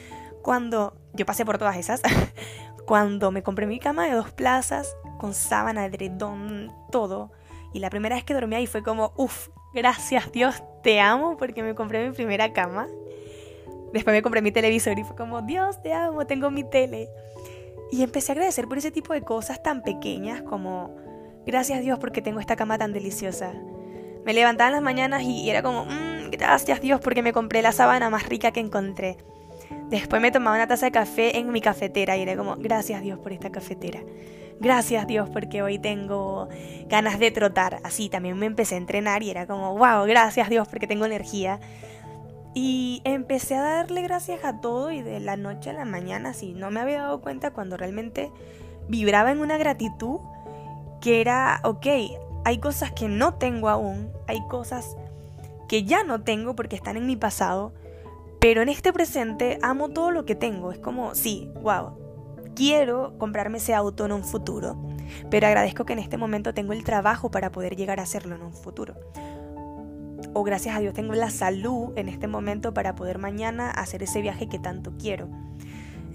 cuando 0.41 0.95
yo 1.13 1.25
pasé 1.25 1.45
por 1.45 1.57
todas 1.57 1.77
esas, 1.77 2.01
cuando 2.85 3.31
me 3.31 3.43
compré 3.43 3.65
mi 3.65 3.79
cama 3.79 4.05
de 4.05 4.13
dos 4.13 4.31
plazas, 4.31 4.95
con 5.17 5.33
sábana, 5.33 5.85
edredón, 5.85 6.71
todo, 6.91 7.31
y 7.73 7.79
la 7.79 7.89
primera 7.89 8.15
vez 8.15 8.23
que 8.23 8.33
dormí 8.33 8.55
ahí 8.55 8.67
fue 8.67 8.83
como, 8.83 9.13
uff, 9.15 9.49
gracias 9.73 10.31
Dios, 10.31 10.61
te 10.83 10.99
amo 10.99 11.37
porque 11.37 11.63
me 11.63 11.73
compré 11.73 12.07
mi 12.07 12.13
primera 12.13 12.53
cama. 12.53 12.87
Después 13.93 14.15
me 14.15 14.21
compré 14.21 14.41
mi 14.41 14.51
televisor 14.51 14.97
y 14.97 15.03
fue 15.03 15.15
como, 15.15 15.43
Dios, 15.43 15.81
te 15.81 15.93
amo, 15.93 16.25
tengo 16.25 16.49
mi 16.49 16.63
tele. 16.63 17.09
Y 17.93 18.01
empecé 18.01 18.31
a 18.31 18.33
agradecer 18.33 18.67
por 18.67 18.79
ese 18.79 18.89
tipo 18.89 19.13
de 19.13 19.21
cosas 19.21 19.61
tan 19.61 19.83
pequeñas 19.83 20.41
como, 20.41 20.95
gracias 21.45 21.79
Dios 21.81 21.99
porque 21.99 22.23
tengo 22.23 22.39
esta 22.39 22.55
cama 22.55 22.79
tan 22.79 22.91
deliciosa. 22.91 23.53
Me 24.25 24.33
levantaba 24.33 24.69
en 24.69 24.73
las 24.73 24.81
mañanas 24.81 25.21
y 25.21 25.47
era 25.47 25.61
como, 25.61 25.85
mmm, 25.85 26.31
gracias 26.31 26.81
Dios 26.81 26.99
porque 27.01 27.21
me 27.21 27.33
compré 27.33 27.61
la 27.61 27.71
sábana 27.71 28.09
más 28.09 28.27
rica 28.27 28.49
que 28.49 28.61
encontré. 28.61 29.17
Después 29.91 30.23
me 30.23 30.31
tomaba 30.31 30.55
una 30.55 30.67
taza 30.67 30.87
de 30.87 30.91
café 30.91 31.37
en 31.37 31.51
mi 31.51 31.61
cafetera 31.61 32.17
y 32.17 32.23
era 32.23 32.35
como, 32.35 32.55
gracias 32.55 33.03
Dios 33.03 33.19
por 33.19 33.31
esta 33.31 33.51
cafetera. 33.51 33.99
Gracias 34.59 35.05
Dios 35.05 35.29
porque 35.29 35.61
hoy 35.61 35.77
tengo 35.77 36.49
ganas 36.87 37.19
de 37.19 37.29
trotar. 37.29 37.79
Así 37.83 38.09
también 38.09 38.39
me 38.39 38.47
empecé 38.47 38.73
a 38.73 38.79
entrenar 38.79 39.21
y 39.21 39.29
era 39.29 39.45
como, 39.45 39.77
wow, 39.77 40.07
gracias 40.07 40.49
Dios 40.49 40.67
porque 40.67 40.87
tengo 40.87 41.05
energía. 41.05 41.59
Y 42.53 43.01
empecé 43.03 43.55
a 43.55 43.63
darle 43.63 44.01
gracias 44.03 44.45
a 44.45 44.61
todo 44.61 44.91
y 44.91 45.01
de 45.01 45.19
la 45.19 45.37
noche 45.37 45.71
a 45.71 45.73
la 45.73 45.85
mañana, 45.85 46.29
así 46.29 46.53
no 46.53 46.69
me 46.69 46.79
había 46.79 47.01
dado 47.01 47.21
cuenta 47.21 47.51
cuando 47.51 47.77
realmente 47.77 48.31
vibraba 48.87 49.31
en 49.31 49.39
una 49.39 49.57
gratitud 49.57 50.19
que 51.01 51.19
era, 51.19 51.61
ok, 51.63 51.87
hay 52.45 52.59
cosas 52.59 52.91
que 52.91 53.07
no 53.07 53.35
tengo 53.35 53.69
aún, 53.69 54.11
hay 54.27 54.45
cosas 54.47 54.95
que 55.67 55.83
ya 55.83 56.03
no 56.03 56.21
tengo 56.21 56.55
porque 56.55 56.75
están 56.75 56.95
en 56.95 57.07
mi 57.07 57.15
pasado, 57.15 57.73
pero 58.39 58.61
en 58.61 58.69
este 58.69 58.93
presente 58.93 59.57
amo 59.63 59.89
todo 59.89 60.11
lo 60.11 60.25
que 60.25 60.35
tengo. 60.35 60.71
Es 60.71 60.77
como, 60.77 61.15
sí, 61.15 61.49
wow, 61.61 61.97
quiero 62.55 63.17
comprarme 63.17 63.57
ese 63.57 63.73
auto 63.73 64.05
en 64.05 64.11
un 64.11 64.23
futuro, 64.23 64.77
pero 65.31 65.47
agradezco 65.47 65.85
que 65.85 65.93
en 65.93 65.99
este 65.99 66.17
momento 66.17 66.53
tengo 66.53 66.73
el 66.73 66.83
trabajo 66.83 67.31
para 67.31 67.51
poder 67.51 67.75
llegar 67.75 67.99
a 67.99 68.03
hacerlo 68.03 68.35
en 68.35 68.43
un 68.43 68.53
futuro 68.53 68.95
o 70.33 70.43
gracias 70.43 70.75
a 70.75 70.79
Dios 70.79 70.93
tengo 70.93 71.13
la 71.13 71.29
salud 71.29 71.91
en 71.97 72.09
este 72.09 72.27
momento 72.27 72.73
para 72.73 72.95
poder 72.95 73.17
mañana 73.17 73.69
hacer 73.71 74.03
ese 74.03 74.21
viaje 74.21 74.47
que 74.47 74.59
tanto 74.59 74.93
quiero. 74.97 75.29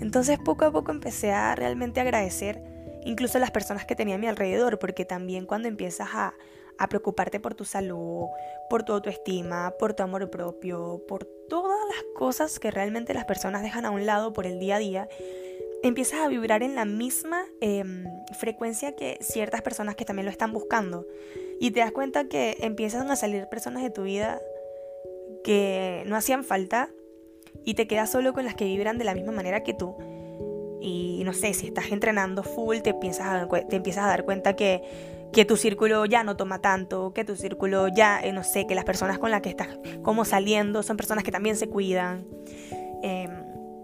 Entonces 0.00 0.38
poco 0.38 0.64
a 0.64 0.72
poco 0.72 0.90
empecé 0.90 1.32
a 1.32 1.54
realmente 1.54 2.00
agradecer 2.00 2.62
incluso 3.04 3.38
a 3.38 3.40
las 3.40 3.50
personas 3.50 3.84
que 3.86 3.96
tenía 3.96 4.16
a 4.16 4.18
mi 4.18 4.26
alrededor, 4.26 4.78
porque 4.78 5.04
también 5.04 5.46
cuando 5.46 5.68
empiezas 5.68 6.08
a, 6.12 6.34
a 6.78 6.88
preocuparte 6.88 7.40
por 7.40 7.54
tu 7.54 7.64
salud, 7.64 8.26
por 8.70 8.82
tu 8.82 8.92
autoestima, 8.92 9.74
por 9.78 9.94
tu 9.94 10.02
amor 10.02 10.30
propio, 10.30 11.02
por 11.08 11.24
todas 11.48 11.78
las 11.88 12.04
cosas 12.14 12.58
que 12.58 12.70
realmente 12.70 13.14
las 13.14 13.24
personas 13.24 13.62
dejan 13.62 13.84
a 13.84 13.90
un 13.90 14.06
lado 14.06 14.32
por 14.32 14.46
el 14.46 14.58
día 14.58 14.76
a 14.76 14.78
día, 14.78 15.08
empiezas 15.82 16.20
a 16.20 16.28
vibrar 16.28 16.62
en 16.62 16.74
la 16.74 16.84
misma 16.84 17.44
em, 17.60 18.04
frecuencia 18.38 18.94
que 18.94 19.18
ciertas 19.20 19.62
personas 19.62 19.96
que 19.96 20.04
también 20.04 20.26
lo 20.26 20.30
están 20.30 20.52
buscando. 20.52 21.06
Y 21.60 21.72
te 21.72 21.80
das 21.80 21.92
cuenta 21.92 22.28
que 22.28 22.56
empiezan 22.60 23.10
a 23.10 23.16
salir 23.16 23.48
personas 23.48 23.82
de 23.82 23.90
tu 23.90 24.04
vida 24.04 24.40
que 25.44 26.04
no 26.06 26.16
hacían 26.16 26.44
falta 26.44 26.90
y 27.64 27.74
te 27.74 27.86
quedas 27.86 28.10
solo 28.10 28.32
con 28.32 28.44
las 28.44 28.54
que 28.54 28.64
vibran 28.64 28.98
de 28.98 29.04
la 29.04 29.14
misma 29.14 29.32
manera 29.32 29.62
que 29.62 29.74
tú. 29.74 29.96
Y 30.80 31.22
no 31.24 31.32
sé, 31.32 31.54
si 31.54 31.66
estás 31.66 31.90
entrenando 31.90 32.42
full, 32.42 32.78
te, 32.78 32.94
piensas 32.94 33.48
te 33.68 33.76
empiezas 33.76 34.04
a 34.04 34.08
dar 34.08 34.24
cuenta 34.24 34.54
que, 34.54 34.82
que 35.32 35.44
tu 35.44 35.56
círculo 35.56 36.06
ya 36.06 36.22
no 36.22 36.36
toma 36.36 36.60
tanto, 36.60 37.12
que 37.12 37.24
tu 37.24 37.36
círculo 37.36 37.88
ya, 37.88 38.20
eh, 38.22 38.32
no 38.32 38.44
sé, 38.44 38.66
que 38.66 38.74
las 38.74 38.84
personas 38.84 39.18
con 39.18 39.30
las 39.30 39.42
que 39.42 39.48
estás 39.48 39.68
como 40.02 40.24
saliendo 40.24 40.82
son 40.82 40.96
personas 40.96 41.24
que 41.24 41.32
también 41.32 41.56
se 41.56 41.68
cuidan. 41.68 42.26
Eh, 43.02 43.28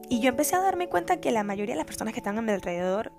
y 0.08 0.20
yo 0.20 0.28
empecé 0.28 0.56
a 0.56 0.60
darme 0.60 0.88
cuenta 0.88 1.16
que 1.20 1.30
la 1.30 1.42
mayoría 1.44 1.74
de 1.74 1.78
las 1.78 1.86
personas 1.86 2.14
que 2.14 2.20
están 2.20 2.38
a 2.38 2.42
mi 2.42 2.52
alrededor 2.52 3.12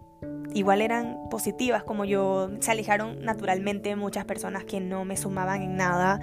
igual 0.53 0.81
eran 0.81 1.17
positivas 1.29 1.83
como 1.83 2.05
yo. 2.05 2.49
Se 2.59 2.71
alejaron 2.71 3.21
naturalmente 3.23 3.95
muchas 3.95 4.25
personas 4.25 4.63
que 4.63 4.79
no 4.79 5.05
me 5.05 5.17
sumaban 5.17 5.61
en 5.61 5.75
nada. 5.75 6.19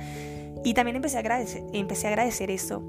Y 0.65 0.75
también 0.75 0.97
empecé 0.97 1.17
a 1.17 1.21
agradecer, 1.21 1.63
empecé 1.73 2.07
a 2.07 2.11
agradecer 2.11 2.51
eso. 2.51 2.83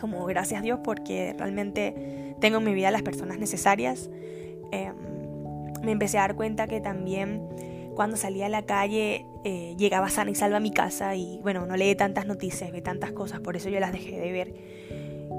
Como 0.00 0.24
gracias 0.26 0.60
a 0.60 0.62
Dios 0.62 0.80
porque 0.82 1.34
realmente 1.38 2.34
tengo 2.40 2.58
en 2.58 2.64
mi 2.64 2.74
vida 2.74 2.90
las 2.90 3.02
personas 3.02 3.38
necesarias. 3.38 4.10
Em, 4.72 4.94
me 5.82 5.92
empecé 5.92 6.18
a 6.18 6.22
dar 6.22 6.34
cuenta 6.34 6.66
que 6.66 6.80
también 6.80 7.42
cuando 7.94 8.16
salía 8.16 8.46
a 8.46 8.48
la 8.48 8.62
calle 8.62 9.26
eh, 9.44 9.74
llegaba 9.76 10.08
sana 10.08 10.30
y 10.30 10.34
salva 10.34 10.58
a 10.58 10.60
mi 10.60 10.70
casa 10.70 11.16
y 11.16 11.40
bueno, 11.42 11.66
no 11.66 11.76
leí 11.76 11.94
tantas 11.94 12.26
noticias, 12.26 12.70
ve 12.70 12.80
tantas 12.80 13.12
cosas, 13.12 13.40
por 13.40 13.56
eso 13.56 13.68
yo 13.70 13.80
las 13.80 13.92
dejé 13.92 14.20
de 14.20 14.32
ver, 14.32 14.54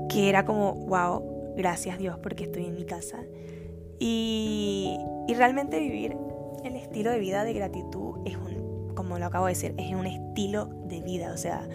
que 0.10 0.30
era 0.30 0.46
como, 0.46 0.74
wow, 0.74 1.54
gracias 1.56 1.98
Dios 1.98 2.18
porque 2.22 2.44
estoy 2.46 2.66
en 2.66 2.76
mi 2.76 2.86
casa. 2.86 3.20
Y, 4.00 4.98
realmente 5.36 5.80
vivir 5.80 6.18
el 6.64 6.76
estilo 6.76 7.12
de 7.12 7.20
vida 7.20 7.44
de 7.44 7.54
gratitud 7.54 8.18
es 8.26 8.36
un, 8.36 8.94
como 8.96 9.20
lo 9.20 9.26
acabo 9.26 9.46
de 9.46 9.54
decir, 9.54 9.74
es 9.78 9.94
un 9.94 10.06
estilo 10.06 10.66
de 10.66 11.02
vida, 11.02 11.32
o 11.32 11.38
sea, 11.38 11.68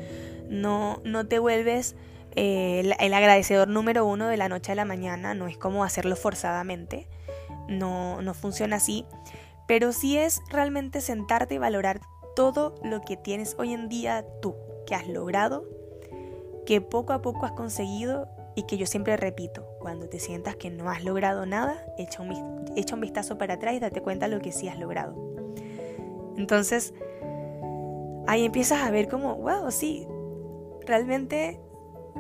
no, 0.49 1.01
no 1.05 1.27
te 1.27 1.39
vuelves 1.39 1.97
eh, 2.37 2.81
el, 2.81 2.95
el, 2.99 3.15
agradecedor 3.15 3.69
número 3.69 4.05
uno 4.05 4.27
de 4.29 4.37
la 4.37 4.51
noche 4.51 4.73
a 4.73 4.75
la 4.75 4.85
mañana, 4.85 5.35
no 5.35 5.47
es 5.47 5.57
como 5.57 5.85
hacerlo 5.85 6.17
forzadamente, 6.17 7.09
no, 7.69 8.21
no 8.21 8.35
funciona 8.35 8.77
así, 8.77 9.07
pero 9.67 9.93
sí 9.93 10.19
es 10.19 10.43
realmente 10.51 11.01
sentarte 11.01 11.55
y 11.55 11.59
valorar 11.59 12.01
todo 12.37 12.75
lo 12.83 13.01
que 13.01 13.17
tienes 13.17 13.55
hoy 13.59 13.73
en 13.73 13.89
día 13.89 14.25
tú, 14.43 14.57
que 14.87 14.95
has 14.95 15.09
logrado, 15.09 15.65
que 16.67 16.81
poco 16.81 17.13
a 17.13 17.23
poco 17.23 17.47
has 17.47 17.53
conseguido 17.53 18.29
y 18.55 18.65
que 18.65 18.77
yo 18.77 18.87
siempre 18.87 19.17
repito, 19.17 19.67
cuando 19.81 20.09
te 20.09 20.19
sientas 20.19 20.57
que 20.57 20.71
no 20.71 20.91
has 20.91 21.05
logrado 21.05 21.47
nada, 21.47 21.85
echa 21.99 22.23
un, 22.23 22.65
echa 22.77 22.95
un 22.95 23.01
vistazo 23.01 23.39
para 23.39 23.55
atrás 23.55 23.75
y 23.75 23.81
date 23.81 24.01
cuenta 24.01 24.29
lo 24.29 24.41
que 24.41 24.53
sí 24.53 24.69
has 24.69 24.79
logrado. 24.79 25.15
Entonces, 26.37 26.95
ahí 28.27 28.45
empiezas 28.45 28.83
a 28.83 28.91
ver 28.91 29.09
como, 29.09 29.37
wow, 29.37 29.71
sí, 29.71 30.07
realmente 30.87 31.61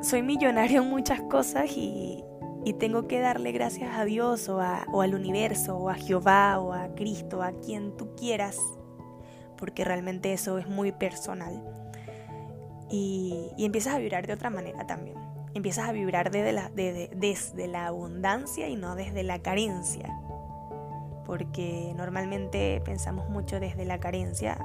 soy 0.03 0.23
millonario 0.23 0.83
en 0.83 0.91
muchas 0.91 1.21
cosas 1.23 1.71
y, 1.77 2.25
y 2.65 2.73
tengo 2.73 3.07
que 3.07 3.21
darle 3.21 3.53
gracias 3.53 3.97
a 3.97 4.05
Dios 4.05 4.49
o, 4.49 4.61
al 4.61 5.15
universo 5.15 5.77
o 5.77 5.91
a 5.91 5.95
Jehová 5.95 6.59
o 6.59 6.73
a 6.73 6.95
Cristo, 6.95 7.43
a 7.43 7.53
quien 7.53 7.95
tú 7.97 8.15
quieras, 8.17 8.59
porque 9.59 9.85
realmente 9.85 10.33
eso 10.33 10.59
es 10.59 10.67
muy 10.67 10.91
personal. 10.91 11.63
Y, 12.91 13.51
empiezas 13.59 13.95
a 13.95 13.99
vibrar 13.99 14.27
de 14.27 14.33
otra 14.33 14.49
manera 14.49 14.87
también. 14.87 15.17
Empiezas 15.55 15.89
a 15.89 15.93
vibrar 15.93 16.31
desde 16.31 16.53
la, 16.53 16.69
desde 16.71 17.69
la 17.69 17.87
abundancia 17.87 18.69
y 18.69 18.77
no 18.77 18.97
desde 18.97 19.23
la 19.23 19.39
carencia. 19.39 20.13
Porque 21.25 21.93
normalmente 21.97 22.83
pensamos 22.85 23.31
mucho 23.31 23.61
desde 23.61 23.85
la 23.85 23.99
carencia. 23.99 24.59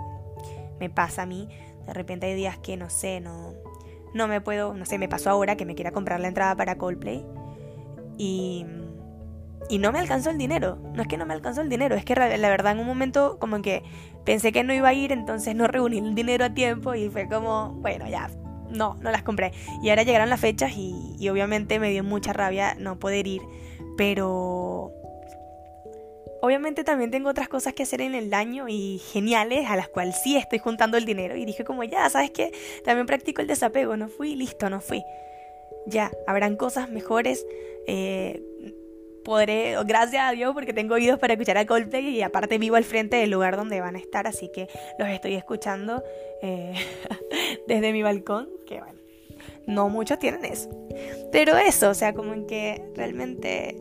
Me 0.79 0.89
pasa 0.89 1.23
a 1.23 1.25
mí, 1.25 1.47
de 1.85 1.93
repente 1.93 2.25
hay 2.25 2.35
días 2.35 2.57
que 2.57 2.75
no 2.75 2.89
sé, 2.89 3.19
no, 3.19 3.53
no 4.13 4.27
me 4.27 4.41
puedo, 4.41 4.73
no 4.73 4.85
sé, 4.85 4.97
me 4.97 5.07
pasó 5.07 5.29
ahora 5.29 5.55
que 5.55 5.65
me 5.65 5.75
quiera 5.75 5.91
comprar 5.91 6.19
la 6.19 6.27
entrada 6.27 6.55
para 6.55 6.77
Coldplay 6.77 7.25
y, 8.17 8.65
y 9.69 9.77
no 9.77 9.91
me 9.91 9.99
alcanzó 9.99 10.29
el 10.31 10.37
dinero. 10.37 10.77
No 10.93 11.01
es 11.01 11.07
que 11.07 11.17
no 11.17 11.25
me 11.25 11.33
alcanzó 11.33 11.61
el 11.61 11.69
dinero, 11.69 11.95
es 11.95 12.05
que 12.05 12.15
la 12.15 12.49
verdad 12.49 12.73
en 12.73 12.79
un 12.79 12.87
momento 12.87 13.37
como 13.39 13.61
que 13.61 13.83
pensé 14.25 14.51
que 14.51 14.63
no 14.63 14.73
iba 14.73 14.89
a 14.89 14.93
ir, 14.93 15.11
entonces 15.11 15.55
no 15.55 15.67
reuní 15.67 15.99
el 15.99 16.15
dinero 16.15 16.45
a 16.45 16.53
tiempo 16.53 16.95
y 16.95 17.09
fue 17.09 17.27
como, 17.27 17.73
bueno, 17.73 18.07
ya, 18.07 18.29
no, 18.69 18.95
no 18.95 19.11
las 19.11 19.23
compré. 19.23 19.51
Y 19.81 19.89
ahora 19.89 20.03
llegaron 20.03 20.29
las 20.29 20.39
fechas 20.39 20.73
y, 20.75 21.27
obviamente 21.29 21.79
me 21.79 21.89
dio 21.89 22.03
mucha 22.03 22.33
rabia 22.33 22.75
no 22.77 22.99
poder 22.99 23.27
ir, 23.27 23.41
pero 23.97 24.91
obviamente 26.41 26.83
también 26.83 27.11
tengo 27.11 27.29
otras 27.29 27.49
cosas 27.49 27.73
que 27.73 27.83
hacer 27.83 28.01
en 28.01 28.15
el 28.15 28.33
año 28.33 28.67
y 28.69 29.01
geniales 29.11 29.69
a 29.69 29.75
las 29.75 29.89
cuales 29.89 30.15
sí 30.23 30.37
estoy 30.37 30.59
juntando 30.59 30.97
el 30.97 31.05
dinero 31.05 31.35
y 31.35 31.45
dije 31.45 31.63
como 31.63 31.83
ya, 31.83 32.09
¿sabes 32.09 32.31
qué? 32.31 32.51
También 32.85 33.05
practico 33.05 33.41
el 33.41 33.47
desapego, 33.47 33.97
no 33.97 34.07
fui, 34.07 34.35
listo, 34.35 34.69
no 34.69 34.79
fui. 34.81 35.03
Ya, 35.85 36.11
habrán 36.27 36.55
cosas 36.55 36.89
mejores, 36.89 37.45
eh, 37.87 38.41
podré, 39.23 39.75
gracias 39.85 40.23
a 40.23 40.31
Dios, 40.31 40.53
porque 40.53 40.73
tengo 40.73 40.95
oídos 40.95 41.19
para 41.19 41.33
escuchar 41.33 41.57
a 41.57 41.65
Coldplay 41.65 42.09
y 42.09 42.21
aparte 42.21 42.57
vivo 42.57 42.75
al 42.75 42.83
frente 42.83 43.17
del 43.17 43.29
lugar 43.31 43.57
donde 43.57 43.81
van 43.81 43.95
a 43.95 43.99
estar, 43.99 44.27
así 44.27 44.49
que 44.51 44.67
los 44.97 45.07
estoy 45.09 45.35
escuchando 45.35 46.03
eh, 46.41 46.73
desde 47.67 47.93
mi 47.93 48.03
balcón, 48.03 48.49
que 48.65 48.79
bueno, 48.79 48.99
no 49.67 49.89
muchos 49.89 50.19
tienen 50.19 50.45
eso. 50.45 50.69
Pero 51.31 51.57
eso, 51.57 51.89
o 51.89 51.93
sea, 51.93 52.13
como 52.13 52.33
en 52.33 52.45
que 52.47 52.91
realmente 52.95 53.77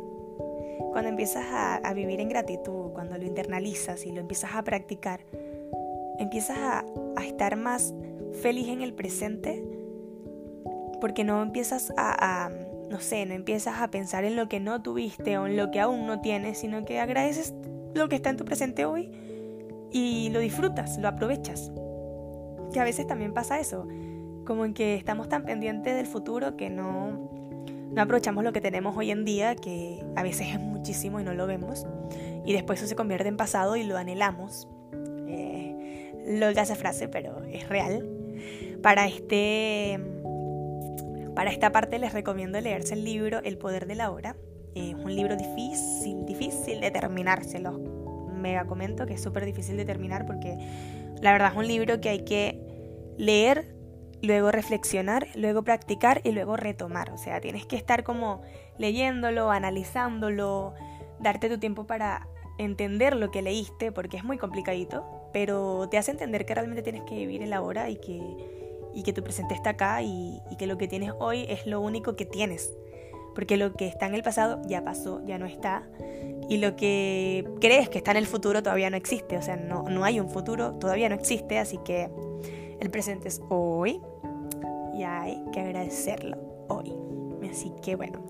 cuando 0.92 1.10
empiezas 1.10 1.44
a, 1.50 1.92
vivir 1.94 2.20
en 2.20 2.28
gratitud, 2.28 2.92
cuando 2.92 3.16
lo 3.16 3.24
internalizas 3.24 4.04
y 4.06 4.12
lo 4.12 4.20
empiezas 4.20 4.54
a 4.54 4.62
practicar, 4.62 5.20
empiezas 6.18 6.58
a, 6.58 6.84
a 7.16 7.26
estar 7.26 7.56
más 7.56 7.94
feliz 8.40 8.68
en 8.68 8.82
el 8.82 8.94
presente, 8.94 9.64
porque 11.00 11.24
no 11.24 11.42
empiezas 11.42 11.92
a, 11.96 12.46
a 12.46 12.50
no 12.90 13.00
sé, 13.00 13.26
no 13.26 13.34
empiezas 13.34 13.80
a 13.80 13.90
pensar 13.90 14.24
en 14.24 14.36
lo 14.36 14.48
que 14.48 14.60
no 14.60 14.82
tuviste 14.82 15.38
o 15.38 15.46
en 15.46 15.56
lo 15.56 15.70
que 15.70 15.80
aún 15.80 16.06
no 16.06 16.20
tienes, 16.20 16.58
sino 16.58 16.84
que 16.84 17.00
agradeces 17.00 17.54
lo 17.94 18.08
que 18.08 18.16
está 18.16 18.30
en 18.30 18.36
tu 18.36 18.44
presente 18.44 18.84
hoy 18.84 19.10
y 19.90 20.30
lo 20.30 20.40
disfrutas, 20.40 20.98
lo 20.98 21.08
aprovechas. 21.08 21.72
Que 22.72 22.80
a 22.80 22.84
veces 22.84 23.06
también 23.06 23.32
pasa 23.32 23.58
eso, 23.58 23.86
como 24.44 24.64
en 24.64 24.74
que 24.74 24.94
estamos 24.94 25.28
tan 25.28 25.44
pendientes 25.44 25.94
del 25.94 26.06
futuro 26.06 26.56
que 26.56 26.70
no, 26.70 27.30
no 27.90 28.02
aprovechamos 28.02 28.44
lo 28.44 28.52
que 28.52 28.60
tenemos 28.60 28.96
hoy 28.96 29.10
en 29.10 29.24
día, 29.24 29.54
que 29.56 30.04
a 30.16 30.22
veces 30.22 30.48
es 30.54 30.60
muchísimo 30.60 31.20
y 31.20 31.24
no 31.24 31.34
lo 31.34 31.46
vemos, 31.46 31.86
y 32.44 32.52
después 32.52 32.80
eso 32.80 32.88
se 32.88 32.96
convierte 32.96 33.28
en 33.28 33.36
pasado 33.36 33.76
y 33.76 33.84
lo 33.84 33.96
anhelamos. 33.96 34.68
Eh, 35.26 36.12
lo 36.26 36.48
esa 36.48 36.74
frase, 36.74 37.08
pero 37.08 37.42
es 37.44 37.68
real. 37.68 38.06
Para 38.82 39.06
este 39.06 39.98
para 41.38 41.52
esta 41.52 41.70
parte 41.70 42.00
les 42.00 42.12
recomiendo 42.12 42.60
leerse 42.60 42.94
el 42.94 43.04
libro 43.04 43.40
El 43.44 43.58
poder 43.58 43.86
de 43.86 43.94
la 43.94 44.10
hora. 44.10 44.34
Es 44.74 44.94
un 44.94 45.14
libro 45.14 45.36
difícil, 45.36 46.26
difícil 46.26 46.80
de 46.80 46.90
terminar, 46.90 47.44
se 47.44 47.60
los 47.60 47.78
mega 47.78 48.64
comento 48.66 49.06
que 49.06 49.14
es 49.14 49.22
súper 49.22 49.44
difícil 49.44 49.76
de 49.76 49.84
terminar 49.84 50.26
porque 50.26 50.58
la 51.20 51.32
verdad 51.32 51.52
es 51.52 51.58
un 51.58 51.66
libro 51.66 52.00
que 52.00 52.08
hay 52.08 52.24
que 52.24 52.60
leer, 53.16 53.74
luego 54.22 54.50
reflexionar, 54.50 55.28
luego 55.34 55.62
practicar 55.62 56.20
y 56.24 56.32
luego 56.32 56.56
retomar. 56.56 57.10
O 57.10 57.18
sea, 57.18 57.40
tienes 57.40 57.66
que 57.66 57.76
estar 57.76 58.04
como 58.04 58.42
leyéndolo, 58.78 59.50
analizándolo, 59.50 60.74
darte 61.20 61.48
tu 61.48 61.58
tiempo 61.58 61.86
para 61.86 62.28
entender 62.58 63.16
lo 63.16 63.30
que 63.30 63.42
leíste 63.42 63.92
porque 63.92 64.16
es 64.16 64.24
muy 64.24 64.38
complicadito, 64.38 65.04
pero 65.32 65.88
te 65.88 65.98
hace 65.98 66.10
entender 66.10 66.44
que 66.44 66.54
realmente 66.54 66.82
tienes 66.82 67.02
que 67.02 67.14
vivir 67.14 67.42
el 67.42 67.52
ahora 67.52 67.88
y 67.90 67.96
que 67.96 68.20
y 68.94 69.02
que 69.02 69.12
tu 69.12 69.22
presente 69.22 69.54
está 69.54 69.70
acá 69.70 70.02
y, 70.02 70.40
que 70.58 70.66
lo 70.66 70.76
que 70.76 70.88
tienes 70.88 71.12
hoy 71.20 71.46
es 71.48 71.66
lo 71.66 71.80
único 71.80 72.16
que 72.16 72.26
tienes. 72.26 72.76
Porque 73.38 73.56
lo 73.56 73.72
que 73.72 73.86
está 73.86 74.06
en 74.06 74.16
el 74.16 74.24
pasado 74.24 74.60
ya 74.66 74.82
pasó, 74.82 75.24
ya 75.24 75.38
no 75.38 75.46
está. 75.46 75.84
Y 76.48 76.56
lo 76.56 76.74
que 76.74 77.48
crees 77.60 77.88
que 77.88 77.98
está 77.98 78.10
en 78.10 78.16
el 78.16 78.26
futuro 78.26 78.64
todavía 78.64 78.90
no 78.90 78.96
existe. 78.96 79.38
O 79.38 79.42
sea, 79.42 79.54
no, 79.54 79.84
no 79.84 80.02
hay 80.02 80.18
un 80.18 80.28
futuro, 80.28 80.72
todavía 80.74 81.08
no 81.08 81.14
existe. 81.14 81.56
Así 81.60 81.78
que 81.84 82.10
el 82.80 82.90
presente 82.90 83.28
es 83.28 83.40
hoy 83.48 84.00
y 84.92 85.04
hay 85.04 85.40
que 85.52 85.60
agradecerlo 85.60 86.36
hoy. 86.66 86.92
Así 87.48 87.72
que 87.80 87.94
bueno, 87.94 88.24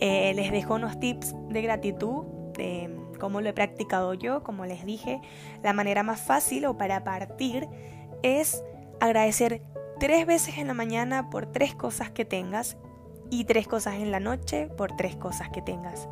eh, 0.00 0.32
les 0.32 0.50
dejo 0.50 0.76
unos 0.76 0.98
tips 0.98 1.34
de 1.50 1.60
gratitud, 1.60 2.24
de 2.56 2.88
cómo 3.20 3.42
lo 3.42 3.50
he 3.50 3.52
practicado 3.52 4.14
yo. 4.14 4.42
Como 4.42 4.64
les 4.64 4.86
dije, 4.86 5.20
la 5.62 5.74
manera 5.74 6.04
más 6.04 6.22
fácil 6.22 6.64
o 6.64 6.78
para 6.78 7.04
partir 7.04 7.68
es 8.22 8.64
agradecer 8.98 9.60
tres 10.00 10.24
veces 10.24 10.56
en 10.56 10.68
la 10.68 10.74
mañana 10.74 11.28
por 11.28 11.52
tres 11.52 11.74
cosas 11.74 12.10
que 12.10 12.24
tengas 12.24 12.78
y 13.32 13.44
tres 13.44 13.66
cosas 13.66 13.94
en 13.94 14.10
la 14.10 14.20
noche 14.20 14.68
por 14.76 14.94
tres 14.94 15.16
cosas 15.16 15.48
que 15.48 15.62
tengas. 15.62 16.06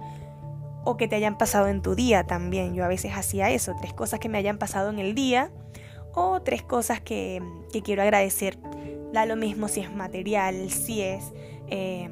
O 0.85 0.97
que 0.97 1.07
te 1.07 1.17
hayan 1.17 1.37
pasado 1.37 1.67
en 1.67 1.83
tu 1.83 1.95
día 1.95 2.25
también. 2.25 2.75
Yo 2.75 2.83
a 2.83 2.89
veces 2.89 3.13
hacía 3.15 3.51
eso, 3.51 3.75
tres 3.79 3.93
cosas 3.93 4.21
que 4.21 4.31
me 4.31 4.39
hayan 4.39 4.57
pasado 4.57 4.89
en 4.89 4.99
el 4.99 5.15
día 5.15 5.51
o 6.15 6.41
tres 6.41 6.63
cosas 6.63 7.03
que, 7.03 7.43
quiero 7.85 8.01
agradecer. 8.01 8.59
Da 9.13 9.27
lo 9.27 9.37
mismo 9.37 9.69
si 9.69 9.81
es 9.81 9.95
material, 9.95 10.71
si 10.71 11.03
es 11.03 11.23
eh, 11.69 12.11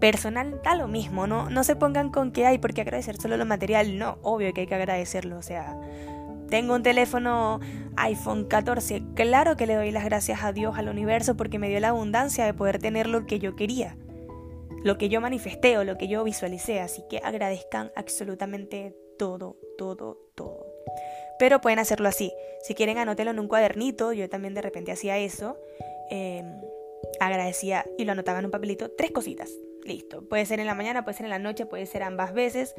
personal, 0.00 0.60
da 0.62 0.74
lo 0.74 0.86
mismo. 0.86 1.26
No, 1.26 1.48
no 1.48 1.64
se 1.64 1.74
pongan 1.74 2.10
con 2.10 2.30
que 2.30 2.44
hay 2.44 2.58
por 2.58 2.74
qué 2.74 2.82
agradecer 2.82 3.16
solo 3.16 3.38
lo 3.38 3.46
material. 3.46 3.96
No, 3.96 4.18
obvio 4.20 4.52
que 4.52 4.62
hay 4.62 4.66
que 4.66 4.74
agradecerlo. 4.74 5.38
O 5.38 5.42
sea, 5.42 5.80
tengo 6.50 6.74
un 6.74 6.82
teléfono 6.82 7.60
iPhone 7.96 8.44
14. 8.44 9.02
Claro 9.14 9.56
que 9.56 9.66
le 9.66 9.76
doy 9.76 9.92
las 9.92 10.04
gracias 10.04 10.44
a 10.44 10.52
Dios, 10.52 10.76
al 10.76 10.90
universo, 10.90 11.38
porque 11.38 11.58
me 11.58 11.70
dio 11.70 11.80
la 11.80 11.88
abundancia 11.88 12.44
de 12.44 12.52
poder 12.52 12.78
tener 12.78 13.06
lo 13.06 13.24
que 13.24 13.38
yo 13.38 13.56
quería, 13.56 13.96
lo 14.86 14.98
que 14.98 15.08
yo 15.08 15.20
manifesté 15.20 15.76
o 15.78 15.84
lo 15.84 15.98
que 15.98 16.06
yo 16.06 16.22
visualicé. 16.22 16.78
Así 16.78 17.02
que 17.10 17.18
agradezcan 17.18 17.90
absolutamente 17.96 18.96
todo, 19.18 19.56
todo, 19.76 20.30
todo. 20.36 20.64
Pero 21.40 21.60
pueden 21.60 21.80
hacerlo 21.80 22.08
así. 22.08 22.32
Si 22.62 22.74
quieren, 22.74 22.96
anótelo 22.98 23.32
en 23.32 23.40
un 23.40 23.48
cuadernito. 23.48 24.12
Yo 24.12 24.28
también 24.28 24.54
de 24.54 24.62
repente 24.62 24.92
hacía 24.92 25.18
eso. 25.18 25.58
Em, 26.08 26.46
agradecía 27.18 27.84
y 27.98 28.04
lo 28.04 28.12
anotaba 28.12 28.38
en 28.38 28.44
un 28.44 28.52
papelito. 28.52 28.92
Tres 28.92 29.10
cositas. 29.10 29.50
Listo. 29.82 30.22
Puede 30.28 30.46
ser 30.46 30.60
en 30.60 30.66
la 30.66 30.74
mañana, 30.74 31.02
puede 31.02 31.16
ser 31.16 31.26
en 31.26 31.30
la 31.30 31.40
noche, 31.40 31.66
puede 31.66 31.86
ser 31.86 32.04
ambas 32.04 32.32
veces 32.32 32.74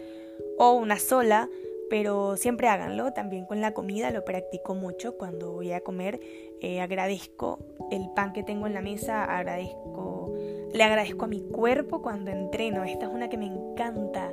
o 0.58 0.72
una 0.72 1.00
sola 1.00 1.50
pero 1.89 2.38
siempre 2.38 2.67
háganlo. 2.67 3.13
También 3.13 3.46
con 3.46 3.62
la 3.62 3.74
comida 3.74 4.12
lo 4.12 4.24
practico 4.24 4.76
mucho. 4.76 5.17
Cuando 5.17 5.54
voy 5.54 5.72
a 5.72 5.82
comer, 5.82 6.20
eh, 6.62 6.82
agradezco 6.82 7.60
el 7.91 8.10
pan 8.15 8.34
que 8.34 8.43
tengo 8.43 8.67
en 8.67 8.74
la 8.74 8.82
mesa, 8.82 9.24
agradezco, 9.24 10.16
le 10.73 10.84
agradezco 10.84 11.25
a 11.25 11.27
mi 11.27 11.41
cuerpo 11.41 12.01
cuando 12.01 12.32
entreno. 12.32 12.84
Esta 12.84 13.06
es 13.06 13.12
una 13.12 13.30
que 13.30 13.38
me 13.38 13.45
encanta. 13.45 14.32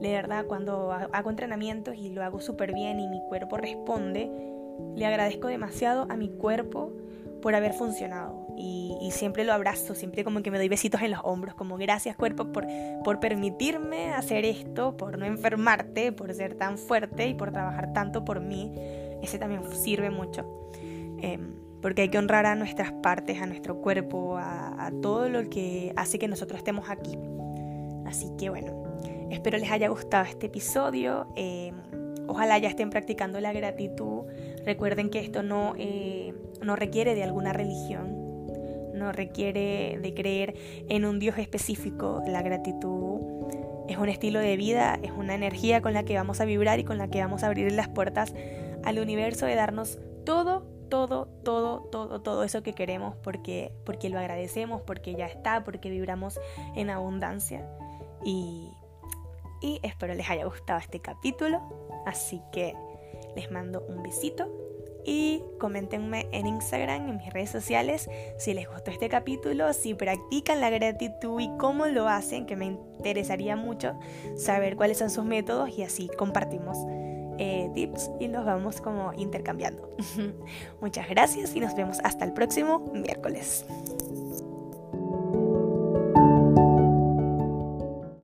De 0.00 0.12
verdad, 0.12 0.46
cuando 0.46 0.92
hago 0.92 1.30
entrenamientos 1.30 1.96
y 1.96 2.10
lo 2.10 2.22
hago 2.22 2.40
súper 2.40 2.74
bien 2.74 3.00
y 3.00 3.08
mi 3.08 3.20
cuerpo 3.28 3.56
responde, 3.56 4.30
le 4.94 5.06
agradezco 5.06 5.48
demasiado 5.48 6.06
a 6.10 6.16
mi 6.16 6.28
cuerpo 6.28 6.92
por 7.40 7.54
haber 7.54 7.74
funcionado. 7.74 8.46
Y, 8.56 9.10
siempre 9.12 9.44
lo 9.44 9.52
abrazo, 9.52 9.94
siempre 9.94 10.24
como 10.24 10.42
que 10.42 10.50
me 10.50 10.58
doy 10.58 10.68
besitos 10.68 11.02
en 11.02 11.10
los 11.10 11.20
hombros, 11.24 11.54
como 11.54 11.76
gracias 11.76 12.16
cuerpo 12.16 12.52
por, 12.52 12.66
por 13.04 13.20
permitirme 13.20 14.12
hacer 14.12 14.44
esto, 14.44 14.96
por 14.96 15.18
no 15.18 15.26
enfermarte, 15.26 16.10
por 16.10 16.32
ser 16.32 16.54
tan 16.54 16.78
fuerte 16.78 17.28
y 17.28 17.34
por 17.34 17.52
trabajar 17.52 17.92
tanto 17.92 18.24
por 18.24 18.40
mí. 18.40 18.72
Ese 19.22 19.38
también 19.38 19.62
sirve 19.72 20.10
mucho. 20.10 20.70
Em, 21.20 21.63
porque 21.84 22.00
hay 22.00 22.08
que 22.08 22.16
honrar 22.16 22.46
a 22.46 22.54
nuestras 22.54 22.92
partes, 22.92 23.42
a 23.42 23.46
nuestro 23.46 23.82
cuerpo, 23.82 24.38
a, 24.38 24.90
todo 25.02 25.28
lo 25.28 25.50
que 25.50 25.92
hace 25.96 26.18
que 26.18 26.28
nosotros 26.28 26.56
estemos 26.56 26.88
aquí. 26.88 27.18
Así 28.06 28.30
que 28.38 28.48
bueno, 28.48 28.96
espero 29.30 29.58
les 29.58 29.70
haya 29.70 29.88
gustado 29.88 30.24
este 30.24 30.46
episodio. 30.46 31.26
Em, 31.36 31.74
ojalá 32.26 32.56
ya 32.56 32.70
estén 32.70 32.88
practicando 32.88 33.38
la 33.38 33.52
gratitud. 33.52 34.22
Recuerden 34.64 35.10
que 35.10 35.18
esto 35.18 35.42
no, 35.42 35.74
eh, 35.76 36.32
no 36.62 36.74
requiere 36.74 37.14
de 37.14 37.22
alguna 37.22 37.52
religión, 37.52 38.16
no 38.94 39.12
requiere 39.12 39.98
de 40.00 40.14
creer 40.14 40.54
en 40.88 41.04
un 41.04 41.18
Dios 41.18 41.36
específico. 41.36 42.22
La 42.26 42.40
gratitud 42.40 43.20
es 43.90 43.98
un 43.98 44.08
estilo 44.08 44.38
de 44.38 44.56
vida, 44.56 44.98
es 45.02 45.10
una 45.10 45.34
energía 45.34 45.82
con 45.82 45.92
la 45.92 46.04
que 46.04 46.14
vamos 46.14 46.40
a 46.40 46.46
vibrar 46.46 46.78
y 46.78 46.84
con 46.84 46.96
la 46.96 47.08
que 47.08 47.20
vamos 47.20 47.42
a 47.42 47.48
abrir 47.48 47.70
las 47.72 47.88
puertas 47.88 48.32
al 48.84 48.98
universo 48.98 49.44
de 49.44 49.54
darnos 49.54 49.98
todo 50.24 50.73
todo, 50.94 51.26
todo, 51.42 51.80
todo, 51.90 52.20
todo 52.20 52.44
eso 52.44 52.62
que 52.62 52.72
queremos 52.72 53.16
porque, 53.16 53.72
porque 53.84 54.10
lo 54.10 54.20
agradecemos, 54.20 54.80
porque 54.82 55.16
ya 55.16 55.26
está, 55.26 55.64
porque 55.64 55.90
vibramos 55.90 56.38
en 56.76 56.88
abundancia. 56.88 57.68
Y, 58.24 58.70
y 59.60 59.80
espero 59.82 60.14
les 60.14 60.30
haya 60.30 60.44
gustado 60.44 60.78
este 60.78 61.00
capítulo. 61.00 61.60
Así 62.06 62.40
que 62.52 62.76
les 63.34 63.50
mando 63.50 63.84
un 63.88 64.04
besito 64.04 64.48
y 65.04 65.42
coméntenme 65.58 66.28
en 66.30 66.46
Instagram, 66.46 67.08
en 67.08 67.16
mis 67.16 67.32
redes 67.32 67.50
sociales, 67.50 68.08
si 68.38 68.54
les 68.54 68.68
gustó 68.70 68.92
este 68.92 69.08
capítulo, 69.08 69.72
si 69.72 69.94
practican 69.94 70.60
la 70.60 70.70
gratitud 70.70 71.40
y 71.40 71.50
cómo 71.58 71.86
lo 71.86 72.08
hacen, 72.08 72.46
que 72.46 72.54
me 72.54 72.66
interesaría 72.66 73.56
mucho 73.56 73.98
saber 74.36 74.76
cuáles 74.76 74.98
son 74.98 75.10
sus 75.10 75.24
métodos 75.24 75.76
y 75.76 75.82
así 75.82 76.08
compartimos 76.16 76.78
eh, 77.38 77.70
tips 77.74 78.10
y 78.20 78.28
nos 78.28 78.44
vamos 78.44 78.80
como 78.80 79.12
intercambiando. 79.14 79.96
Muchas 80.80 81.08
gracias 81.08 81.54
y 81.54 81.60
nos 81.60 81.74
vemos 81.74 81.98
hasta 82.02 82.24
el 82.24 82.32
próximo 82.32 82.80
miércoles. 82.92 83.66